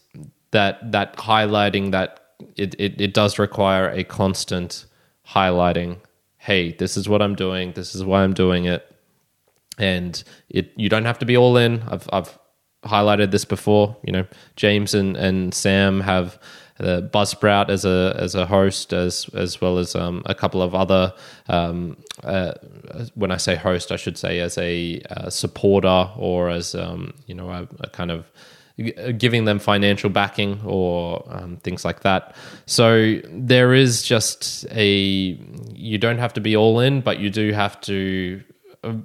that 0.51 0.91
that 0.91 1.17
highlighting 1.17 1.91
that 1.91 2.19
it, 2.55 2.75
it, 2.77 2.99
it 2.99 3.13
does 3.13 3.39
require 3.39 3.89
a 3.89 4.03
constant 4.03 4.85
highlighting. 5.27 5.97
Hey 6.37 6.73
this 6.73 6.97
is 6.97 7.09
what 7.09 7.21
i'm 7.21 7.35
doing. 7.35 7.73
This 7.73 7.95
is 7.95 8.03
why 8.03 8.23
i'm 8.23 8.33
doing 8.33 8.65
it. 8.65 8.89
And 9.79 10.23
it 10.49 10.71
you 10.75 10.89
don't 10.89 11.05
have 11.05 11.19
to 11.19 11.25
be 11.25 11.35
all 11.35 11.57
in. 11.57 11.81
I've 11.87 12.07
i've 12.13 12.37
highlighted 12.83 13.31
this 13.31 13.45
before. 13.45 13.97
You 14.03 14.13
know 14.13 14.27
james 14.55 14.93
and 14.93 15.17
and 15.17 15.53
sam 15.53 16.01
have 16.01 16.37
uh, 16.79 17.01
Buzzsprout 17.01 17.69
as 17.69 17.85
a 17.85 18.15
as 18.17 18.35
a 18.35 18.45
host, 18.45 18.93
as 18.93 19.29
as 19.33 19.61
well 19.61 19.77
as 19.77 19.95
um, 19.95 20.23
a 20.25 20.35
couple 20.35 20.61
of 20.61 20.73
other. 20.73 21.13
Um, 21.47 21.97
uh, 22.23 22.53
when 23.15 23.31
I 23.31 23.37
say 23.37 23.55
host, 23.55 23.91
I 23.91 23.95
should 23.95 24.17
say 24.17 24.39
as 24.39 24.57
a 24.57 25.01
uh, 25.09 25.29
supporter 25.29 26.09
or 26.17 26.49
as 26.49 26.75
um, 26.75 27.13
you 27.27 27.35
know 27.35 27.49
a, 27.49 27.67
a, 27.79 27.89
kind 27.89 28.11
of 28.11 28.31
giving 29.17 29.45
them 29.45 29.59
financial 29.59 30.09
backing 30.09 30.59
or 30.65 31.23
um, 31.29 31.57
things 31.57 31.85
like 31.85 32.01
that. 32.01 32.35
So 32.65 33.19
there 33.29 33.73
is 33.73 34.01
just 34.01 34.65
a 34.71 34.87
you 35.73 35.97
don't 35.97 36.17
have 36.17 36.33
to 36.33 36.41
be 36.41 36.55
all 36.55 36.79
in, 36.79 37.01
but 37.01 37.19
you 37.19 37.29
do 37.29 37.51
have 37.53 37.79
to. 37.81 38.41
Uh, 38.83 38.95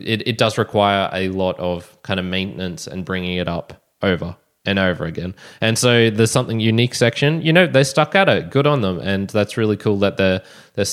it, 0.00 0.26
it 0.26 0.38
does 0.38 0.56
require 0.56 1.10
a 1.12 1.28
lot 1.28 1.58
of 1.58 2.00
kind 2.02 2.18
of 2.18 2.24
maintenance 2.24 2.86
and 2.86 3.04
bringing 3.04 3.36
it 3.36 3.48
up 3.48 3.82
over 4.00 4.36
and 4.64 4.78
over 4.78 5.04
again. 5.04 5.34
And 5.60 5.76
so 5.76 6.10
there's 6.10 6.30
something 6.30 6.60
unique 6.60 6.94
section. 6.94 7.42
You 7.42 7.52
know, 7.52 7.66
they 7.66 7.84
stuck 7.84 8.14
at 8.14 8.28
it. 8.28 8.50
Good 8.50 8.66
on 8.66 8.80
them, 8.80 9.00
and 9.00 9.28
that's 9.30 9.56
really 9.56 9.76
cool 9.76 9.98
that 9.98 10.16
they're. 10.16 10.42
they're 10.74 10.86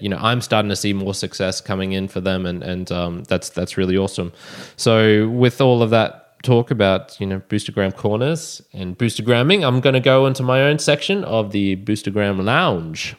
you 0.00 0.08
know, 0.08 0.18
I'm 0.18 0.40
starting 0.40 0.68
to 0.70 0.76
see 0.76 0.92
more 0.92 1.14
success 1.14 1.60
coming 1.60 1.92
in 1.92 2.08
for 2.08 2.20
them, 2.20 2.46
and 2.46 2.62
and 2.62 2.90
um, 2.90 3.24
that's 3.24 3.50
that's 3.50 3.76
really 3.76 3.96
awesome. 3.96 4.32
So 4.76 5.28
with 5.28 5.60
all 5.60 5.82
of 5.82 5.90
that 5.90 6.42
talk 6.42 6.70
about 6.70 7.20
you 7.20 7.26
know 7.26 7.40
boostagram 7.48 7.94
corners 7.94 8.62
and 8.72 8.96
boostagramming, 8.96 9.66
I'm 9.66 9.80
going 9.80 9.94
to 9.94 10.00
go 10.00 10.26
into 10.26 10.42
my 10.42 10.62
own 10.62 10.78
section 10.78 11.24
of 11.24 11.52
the 11.52 11.76
boostagram 11.76 12.42
lounge. 12.44 13.16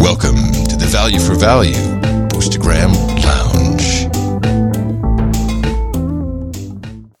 Welcome 0.00 0.36
to 0.68 0.76
the 0.76 0.88
Value 0.90 1.20
for 1.20 1.34
Value 1.34 1.74
Boostagram 2.28 3.17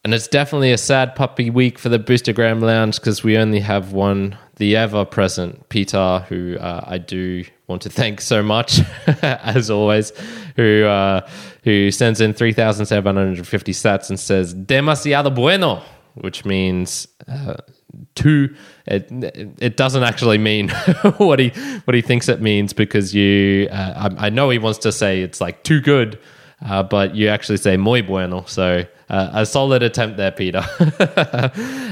And 0.08 0.14
it's 0.14 0.26
definitely 0.26 0.72
a 0.72 0.78
sad 0.78 1.14
puppy 1.14 1.50
week 1.50 1.78
for 1.78 1.90
the 1.90 1.98
Boostagram 1.98 2.62
Lounge 2.62 2.98
because 2.98 3.22
we 3.22 3.36
only 3.36 3.60
have 3.60 3.92
one, 3.92 4.38
the 4.56 4.74
ever 4.74 5.04
present 5.04 5.68
Petar, 5.68 6.20
who 6.20 6.56
uh, 6.56 6.82
I 6.86 6.96
do 6.96 7.44
want 7.66 7.82
to 7.82 7.90
thank 7.90 8.22
so 8.22 8.42
much, 8.42 8.80
as 9.22 9.70
always, 9.70 10.14
who 10.56 10.86
uh, 10.86 11.28
who 11.64 11.90
sends 11.90 12.22
in 12.22 12.32
3,750 12.32 13.72
sats 13.72 14.08
and 14.08 14.18
says, 14.18 14.54
demasiado 14.54 15.34
bueno, 15.34 15.82
which 16.14 16.46
means 16.46 17.06
uh, 17.30 17.56
too. 18.14 18.56
It, 18.86 19.08
it 19.60 19.76
doesn't 19.76 20.04
actually 20.04 20.38
mean 20.38 20.70
what 21.18 21.38
he 21.38 21.50
what 21.84 21.94
he 21.94 22.00
thinks 22.00 22.30
it 22.30 22.40
means 22.40 22.72
because 22.72 23.14
you. 23.14 23.68
Uh, 23.70 24.08
I, 24.18 24.28
I 24.28 24.30
know 24.30 24.48
he 24.48 24.58
wants 24.58 24.78
to 24.78 24.90
say 24.90 25.20
it's 25.20 25.42
like 25.42 25.64
too 25.64 25.82
good 25.82 26.18
uh, 26.64 26.82
but 26.82 27.14
you 27.14 27.28
actually 27.28 27.58
say 27.58 27.76
muy 27.76 28.02
bueno. 28.02 28.44
So 28.46 28.84
uh, 29.08 29.30
a 29.32 29.46
solid 29.46 29.82
attempt 29.82 30.16
there, 30.16 30.30
Petar. 30.30 30.64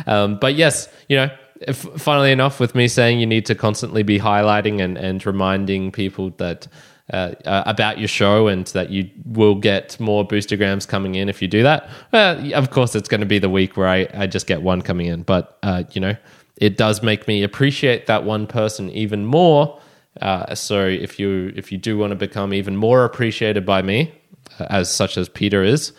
um, 0.06 0.38
but 0.38 0.54
yes, 0.54 0.88
you 1.08 1.16
know, 1.16 1.30
if, 1.60 1.78
funnily 1.78 2.32
enough, 2.32 2.60
with 2.60 2.74
me 2.74 2.88
saying 2.88 3.20
you 3.20 3.26
need 3.26 3.46
to 3.46 3.54
constantly 3.54 4.02
be 4.02 4.18
highlighting 4.18 4.80
and, 4.80 4.98
and 4.98 5.24
reminding 5.24 5.92
people 5.92 6.30
that 6.38 6.68
uh, 7.12 7.34
uh, 7.44 7.62
about 7.66 7.98
your 7.98 8.08
show 8.08 8.48
and 8.48 8.66
that 8.68 8.90
you 8.90 9.08
will 9.24 9.54
get 9.54 9.98
more 10.00 10.26
boostagrams 10.26 10.88
coming 10.88 11.14
in 11.14 11.28
if 11.28 11.40
you 11.40 11.46
do 11.46 11.62
that. 11.62 11.88
Well, 12.12 12.52
of 12.54 12.70
course, 12.70 12.96
it's 12.96 13.08
going 13.08 13.20
to 13.20 13.26
be 13.26 13.38
the 13.38 13.48
week 13.48 13.76
where 13.76 13.86
I, 13.86 14.08
I 14.12 14.26
just 14.26 14.46
get 14.46 14.60
one 14.60 14.82
coming 14.82 15.06
in, 15.06 15.22
but 15.22 15.56
uh, 15.62 15.84
you 15.92 16.00
know, 16.00 16.16
it 16.56 16.76
does 16.76 17.02
make 17.02 17.28
me 17.28 17.42
appreciate 17.42 18.06
that 18.06 18.24
one 18.24 18.46
person 18.46 18.90
even 18.90 19.24
more. 19.24 19.80
Uh, 20.20 20.54
so 20.54 20.84
if 20.86 21.20
you 21.20 21.52
if 21.54 21.70
you 21.70 21.78
do 21.78 21.96
want 21.96 22.10
to 22.10 22.16
become 22.16 22.52
even 22.52 22.76
more 22.76 23.04
appreciated 23.04 23.64
by 23.64 23.82
me, 23.82 24.12
as 24.58 24.90
such 24.90 25.16
as 25.16 25.28
Petar 25.28 25.62
is, 25.62 25.92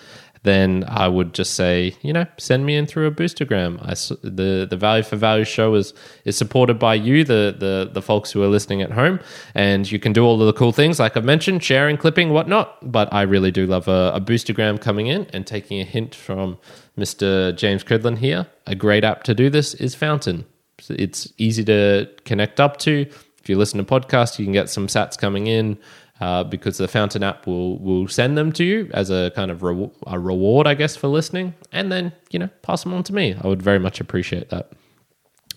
then 0.43 0.83
I 0.87 1.07
would 1.07 1.33
just 1.33 1.53
say, 1.55 1.95
you 2.01 2.13
know, 2.13 2.25
send 2.37 2.65
me 2.65 2.75
in 2.75 2.85
through 2.85 3.07
a 3.07 3.11
boostagram. 3.11 3.79
I, 3.81 3.93
the 4.27 4.67
the 4.69 4.77
value 4.77 5.03
for 5.03 5.15
value 5.15 5.45
show 5.45 5.75
is 5.75 5.93
is 6.25 6.37
supported 6.37 6.79
by 6.79 6.95
you, 6.95 7.23
the 7.23 7.55
the 7.57 7.89
the 7.91 8.01
folks 8.01 8.31
who 8.31 8.43
are 8.43 8.47
listening 8.47 8.81
at 8.81 8.91
home, 8.91 9.19
and 9.55 9.89
you 9.91 9.99
can 9.99 10.13
do 10.13 10.23
all 10.23 10.39
of 10.41 10.47
the 10.47 10.53
cool 10.53 10.71
things 10.71 10.99
like 10.99 11.17
I've 11.17 11.25
mentioned, 11.25 11.63
sharing, 11.63 11.97
clipping, 11.97 12.29
whatnot. 12.29 12.91
But 12.91 13.11
I 13.13 13.23
really 13.23 13.51
do 13.51 13.65
love 13.65 13.87
a, 13.87 14.11
a 14.15 14.21
boostagram 14.21 14.79
coming 14.79 15.07
in 15.07 15.27
and 15.33 15.45
taking 15.45 15.81
a 15.81 15.85
hint 15.85 16.15
from 16.15 16.57
Mr. 16.97 17.55
James 17.55 17.83
Cridland 17.83 18.19
here. 18.19 18.47
A 18.65 18.75
great 18.75 19.03
app 19.03 19.23
to 19.23 19.33
do 19.33 19.49
this 19.49 19.73
is 19.73 19.95
Fountain. 19.95 20.45
It's 20.89 21.31
easy 21.37 21.63
to 21.65 22.09
connect 22.25 22.59
up 22.59 22.77
to. 22.77 23.07
If 23.41 23.49
you 23.49 23.57
listen 23.57 23.77
to 23.77 23.83
podcasts, 23.85 24.37
you 24.37 24.45
can 24.45 24.53
get 24.53 24.69
some 24.69 24.87
sats 24.87 25.17
coming 25.17 25.47
in 25.47 25.77
uh, 26.19 26.43
because 26.43 26.77
the 26.77 26.87
Fountain 26.87 27.23
app 27.23 27.45
will 27.47 27.77
will 27.79 28.07
send 28.07 28.37
them 28.37 28.51
to 28.53 28.63
you 28.63 28.89
as 28.93 29.09
a 29.09 29.31
kind 29.35 29.51
of 29.51 29.63
re- 29.63 29.89
a 30.07 30.19
reward, 30.19 30.67
I 30.67 30.73
guess, 30.73 30.95
for 30.95 31.07
listening, 31.07 31.53
and 31.71 31.91
then 31.91 32.11
you 32.31 32.39
know 32.39 32.49
pass 32.61 32.83
them 32.83 32.93
on 32.93 33.03
to 33.03 33.13
me. 33.13 33.35
I 33.41 33.47
would 33.47 33.61
very 33.61 33.79
much 33.79 33.99
appreciate 33.99 34.49
that. 34.49 34.71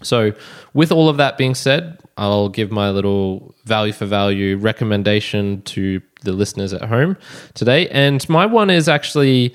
So, 0.03 0.33
with 0.73 0.92
all 0.92 1.09
of 1.09 1.18
that 1.18 1.37
being 1.37 1.55
said, 1.55 1.99
I'll 2.16 2.49
give 2.49 2.70
my 2.70 2.90
little 2.90 3.55
value 3.64 3.92
for 3.92 4.07
value 4.07 4.57
recommendation 4.57 5.62
to 5.62 6.01
the 6.23 6.33
listeners 6.33 6.73
at 6.73 6.83
home 6.83 7.16
today. 7.55 7.88
And 7.88 8.27
my 8.29 8.46
one 8.46 8.70
is 8.70 8.88
actually 8.88 9.55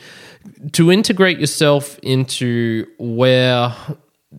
to 0.74 0.92
integrate 0.92 1.40
yourself 1.40 1.98
into 2.00 2.88
where 2.98 3.74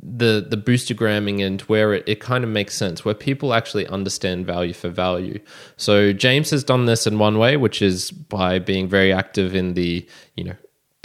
the 0.02 0.46
the 0.48 0.56
boostagramming 0.56 1.44
and 1.44 1.62
where 1.62 1.94
it, 1.94 2.04
it 2.06 2.20
kind 2.20 2.44
of 2.44 2.50
makes 2.50 2.74
sense 2.74 3.04
where 3.04 3.14
people 3.14 3.54
actually 3.54 3.86
understand 3.88 4.46
value 4.46 4.72
for 4.72 4.88
value 4.88 5.38
so 5.76 6.12
james 6.12 6.50
has 6.50 6.64
done 6.64 6.86
this 6.86 7.06
in 7.06 7.18
one 7.18 7.38
way 7.38 7.56
which 7.56 7.80
is 7.82 8.10
by 8.10 8.58
being 8.58 8.88
very 8.88 9.12
active 9.12 9.54
in 9.54 9.74
the 9.74 10.06
you 10.36 10.44
know 10.44 10.56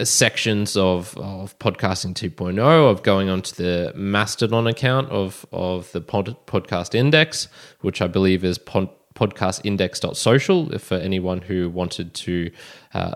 sections 0.02 0.76
of, 0.76 1.16
of 1.16 1.56
podcasting 1.60 2.12
2.0 2.12 2.58
of 2.58 3.04
going 3.04 3.28
onto 3.28 3.54
the 3.54 3.92
mastodon 3.94 4.66
account 4.66 5.08
of 5.10 5.46
of 5.52 5.92
the 5.92 6.00
pod, 6.00 6.36
podcast 6.46 6.94
index 6.94 7.46
which 7.82 8.02
i 8.02 8.06
believe 8.08 8.42
is 8.42 8.58
pod, 8.58 8.88
podcastindex.social 9.14 10.78
for 10.78 10.96
anyone 10.96 11.40
who 11.42 11.70
wanted 11.70 12.14
to 12.14 12.50
uh, 12.94 13.14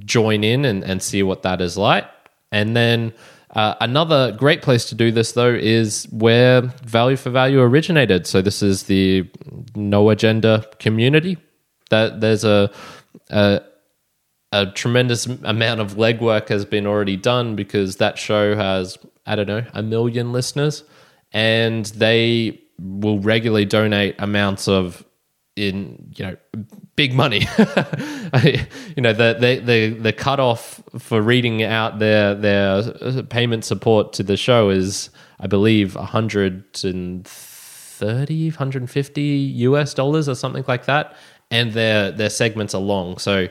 join 0.00 0.44
in 0.44 0.64
and, 0.64 0.84
and 0.84 1.02
see 1.02 1.22
what 1.22 1.42
that 1.42 1.60
is 1.60 1.76
like. 1.76 2.06
And 2.52 2.76
then 2.76 3.12
uh, 3.54 3.74
another 3.80 4.32
great 4.32 4.62
place 4.62 4.84
to 4.86 4.94
do 4.94 5.10
this, 5.10 5.32
though, 5.32 5.52
is 5.52 6.06
where 6.10 6.62
Value 6.62 7.16
for 7.16 7.30
Value 7.30 7.60
originated. 7.60 8.26
So 8.26 8.40
this 8.42 8.62
is 8.62 8.84
the 8.84 9.28
No 9.74 10.10
Agenda 10.10 10.64
community. 10.78 11.36
That 11.90 12.20
there's 12.20 12.44
a, 12.44 12.70
a 13.30 13.62
a 14.52 14.66
tremendous 14.66 15.26
amount 15.26 15.80
of 15.80 15.94
legwork 15.94 16.48
has 16.48 16.64
been 16.64 16.86
already 16.86 17.16
done 17.16 17.54
because 17.56 17.96
that 17.96 18.18
show 18.18 18.56
has 18.56 18.98
I 19.26 19.36
don't 19.36 19.48
know 19.48 19.64
a 19.74 19.82
million 19.82 20.32
listeners, 20.32 20.84
and 21.32 21.86
they 21.86 22.60
will 22.78 23.18
regularly 23.18 23.64
donate 23.64 24.14
amounts 24.18 24.68
of 24.68 25.04
in 25.56 26.12
you 26.16 26.26
know 26.26 26.36
big 27.00 27.14
money. 27.14 27.38
you 28.94 29.02
know 29.04 29.14
the 29.14 29.34
the 29.40 29.62
the 29.64 29.96
the 30.06 30.12
cutoff 30.12 30.82
for 30.98 31.22
reading 31.22 31.62
out 31.62 31.98
their 31.98 32.34
their 32.34 32.82
payment 33.22 33.64
support 33.64 34.12
to 34.12 34.22
the 34.22 34.36
show 34.36 34.68
is 34.68 35.08
I 35.38 35.46
believe 35.46 35.94
130 35.94 38.50
150 38.50 39.22
US 39.22 39.94
dollars 39.94 40.28
or 40.28 40.34
something 40.34 40.64
like 40.68 40.84
that 40.84 41.16
and 41.50 41.72
their 41.72 42.10
their 42.10 42.28
segments 42.28 42.74
are 42.74 42.82
long 42.82 43.16
so 43.16 43.48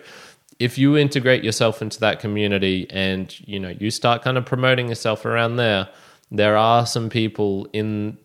if 0.59 0.77
you 0.77 0.95
integrate 0.95 1.43
yourself 1.43 1.81
into 1.81 1.99
that 2.01 2.19
community 2.19 2.85
and 2.91 3.35
you 3.47 3.59
know 3.59 3.73
you 3.79 3.89
start 3.89 4.21
kind 4.21 4.38
of 4.38 4.45
promoting 4.45 4.89
yourself 4.89 5.25
around 5.25 5.55
there 5.55 5.89
there 6.29 6.55
are 6.55 6.85
some 6.85 7.09
people 7.09 7.67
in 7.73 8.15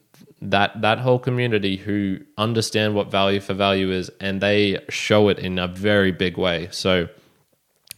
that 0.42 0.80
that 0.82 0.98
whole 0.98 1.18
community 1.18 1.76
who 1.76 2.18
understand 2.36 2.94
what 2.94 3.10
value 3.10 3.40
for 3.40 3.54
value 3.54 3.90
is 3.90 4.10
and 4.20 4.40
they 4.40 4.78
show 4.88 5.28
it 5.28 5.38
in 5.38 5.58
a 5.58 5.66
very 5.66 6.12
big 6.12 6.36
way. 6.36 6.68
So 6.70 7.08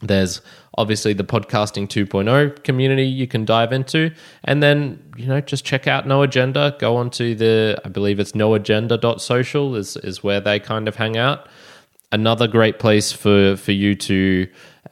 there's 0.03 0.41
obviously 0.79 1.15
the 1.15 1.25
podcasting 1.25 1.89
2.0 1.89 2.63
community 2.63 3.05
you 3.05 3.27
can 3.27 3.47
dive 3.47 3.73
into 3.73 4.13
and 4.45 4.63
then 4.63 5.03
you 5.17 5.27
know 5.27 5.41
just 5.41 5.65
check 5.65 5.87
out 5.87 6.07
no 6.07 6.23
agenda. 6.23 6.77
Go 6.79 6.97
onto 6.97 7.35
the 7.35 7.81
i 7.85 7.89
believe 7.89 8.21
it's 8.21 8.33
noagenda.social 8.33 9.75
is 9.75 9.97
is 9.99 10.23
where 10.23 10.41
they 10.41 10.61
kind 10.61 10.87
of 10.89 10.97
hang 10.97 11.17
out. 11.17 11.49
Another 12.13 12.47
great 12.47 12.79
place 12.79 13.11
for 13.11 13.57
for 13.57 13.73
you 13.73 13.95
to 13.95 14.49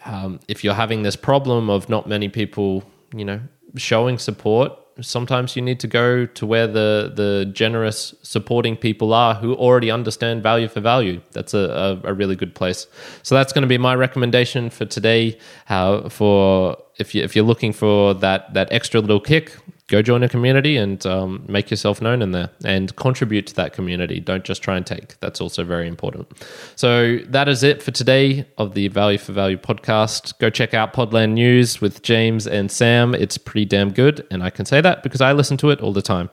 um, 0.07 0.41
if 0.49 0.65
you're 0.65 0.75
having 0.75 1.03
this 1.03 1.17
problem 1.17 1.71
of 1.71 1.89
not 1.89 2.09
many 2.09 2.29
people 2.29 2.83
you 3.15 3.25
know 3.25 3.41
showing 3.77 4.19
support 4.19 4.73
sometimes 5.01 5.57
you 5.57 5.63
need 5.63 5.81
to 5.81 5.87
go 5.87 6.27
to 6.27 6.47
where 6.47 6.67
the 6.67 7.13
the 7.15 7.51
generous 7.53 8.15
supporting 8.23 8.77
people 8.77 9.13
are 9.13 9.35
who 9.35 9.55
already 9.55 9.91
understand 9.91 10.43
value 10.43 10.69
for 10.69 10.81
value. 10.81 11.21
That's 11.33 11.55
a, 11.55 12.01
a, 12.05 12.11
a 12.11 12.15
really 12.15 12.37
good 12.37 12.55
place. 12.55 12.87
So 13.23 13.35
that's 13.35 13.53
going 13.53 13.63
to 13.63 13.69
be 13.69 13.79
my 13.79 13.95
recommendation 13.95 14.71
for 14.71 14.85
today 14.85 15.39
uh, 15.69 16.09
for 16.09 16.77
if 16.99 17.15
you 17.15 17.23
if 17.23 17.35
you're 17.35 17.45
looking 17.45 17.73
for 17.73 18.15
that 18.15 18.55
that 18.55 18.69
extra 18.71 19.01
little 19.01 19.21
kick 19.21 19.57
go 19.89 20.01
join 20.01 20.23
a 20.23 20.29
community 20.29 20.77
and 20.77 21.05
um, 21.05 21.45
make 21.49 21.71
yourself 21.71 22.01
known 22.01 22.23
in 22.23 22.33
there 22.33 22.51
and 22.65 22.95
contribute 22.97 23.47
to 23.49 23.55
that 23.55 23.73
community. 23.73 24.19
Don't 24.19 24.45
just 24.45 24.63
try 24.63 24.77
and 24.77 24.87
take. 24.87 25.19
That's 25.21 25.41
also 25.41 25.63
very 25.63 25.87
important. 25.87 26.29
So 26.75 27.19
that 27.27 27.49
is 27.49 27.63
it 27.63 27.83
for 27.83 27.91
today 27.91 28.47
of 28.57 28.75
the 28.75 28.89
Value 28.89 29.19
for 29.19 29.33
Value 29.33 29.59
podcast. 29.59 30.39
Go 30.39 30.49
check 30.49 30.73
out 30.73 30.95
Podland 30.95 31.33
News 31.33 31.81
with 31.81 32.03
James 32.03 32.47
and 32.47 32.71
Sam. 32.71 33.15
It's 33.15 33.37
pretty 33.37 33.67
damn 33.67 33.93
good. 33.93 34.27
And 34.31 34.43
I 34.43 34.51
can 34.51 34.65
say 34.65 34.81
that 34.81 35.03
because 35.03 35.21
I 35.21 35.33
listen 35.33 35.57
to 35.59 35.71
it 35.71 35.81
all 35.81 35.93
the 35.93 36.03
time. 36.03 36.31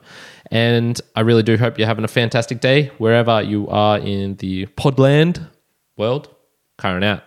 And 0.49 0.99
I 1.15 1.21
really 1.21 1.43
do 1.43 1.57
hope 1.57 1.77
you're 1.77 1.87
having 1.87 2.05
a 2.05 2.09
fantastic 2.09 2.59
day 2.59 2.87
wherever 2.97 3.41
you 3.41 3.67
are 3.67 3.97
in 3.99 4.35
the 4.35 4.65
Podland 4.67 5.49
world. 5.97 6.29
Kyron 6.77 7.03
out. 7.03 7.23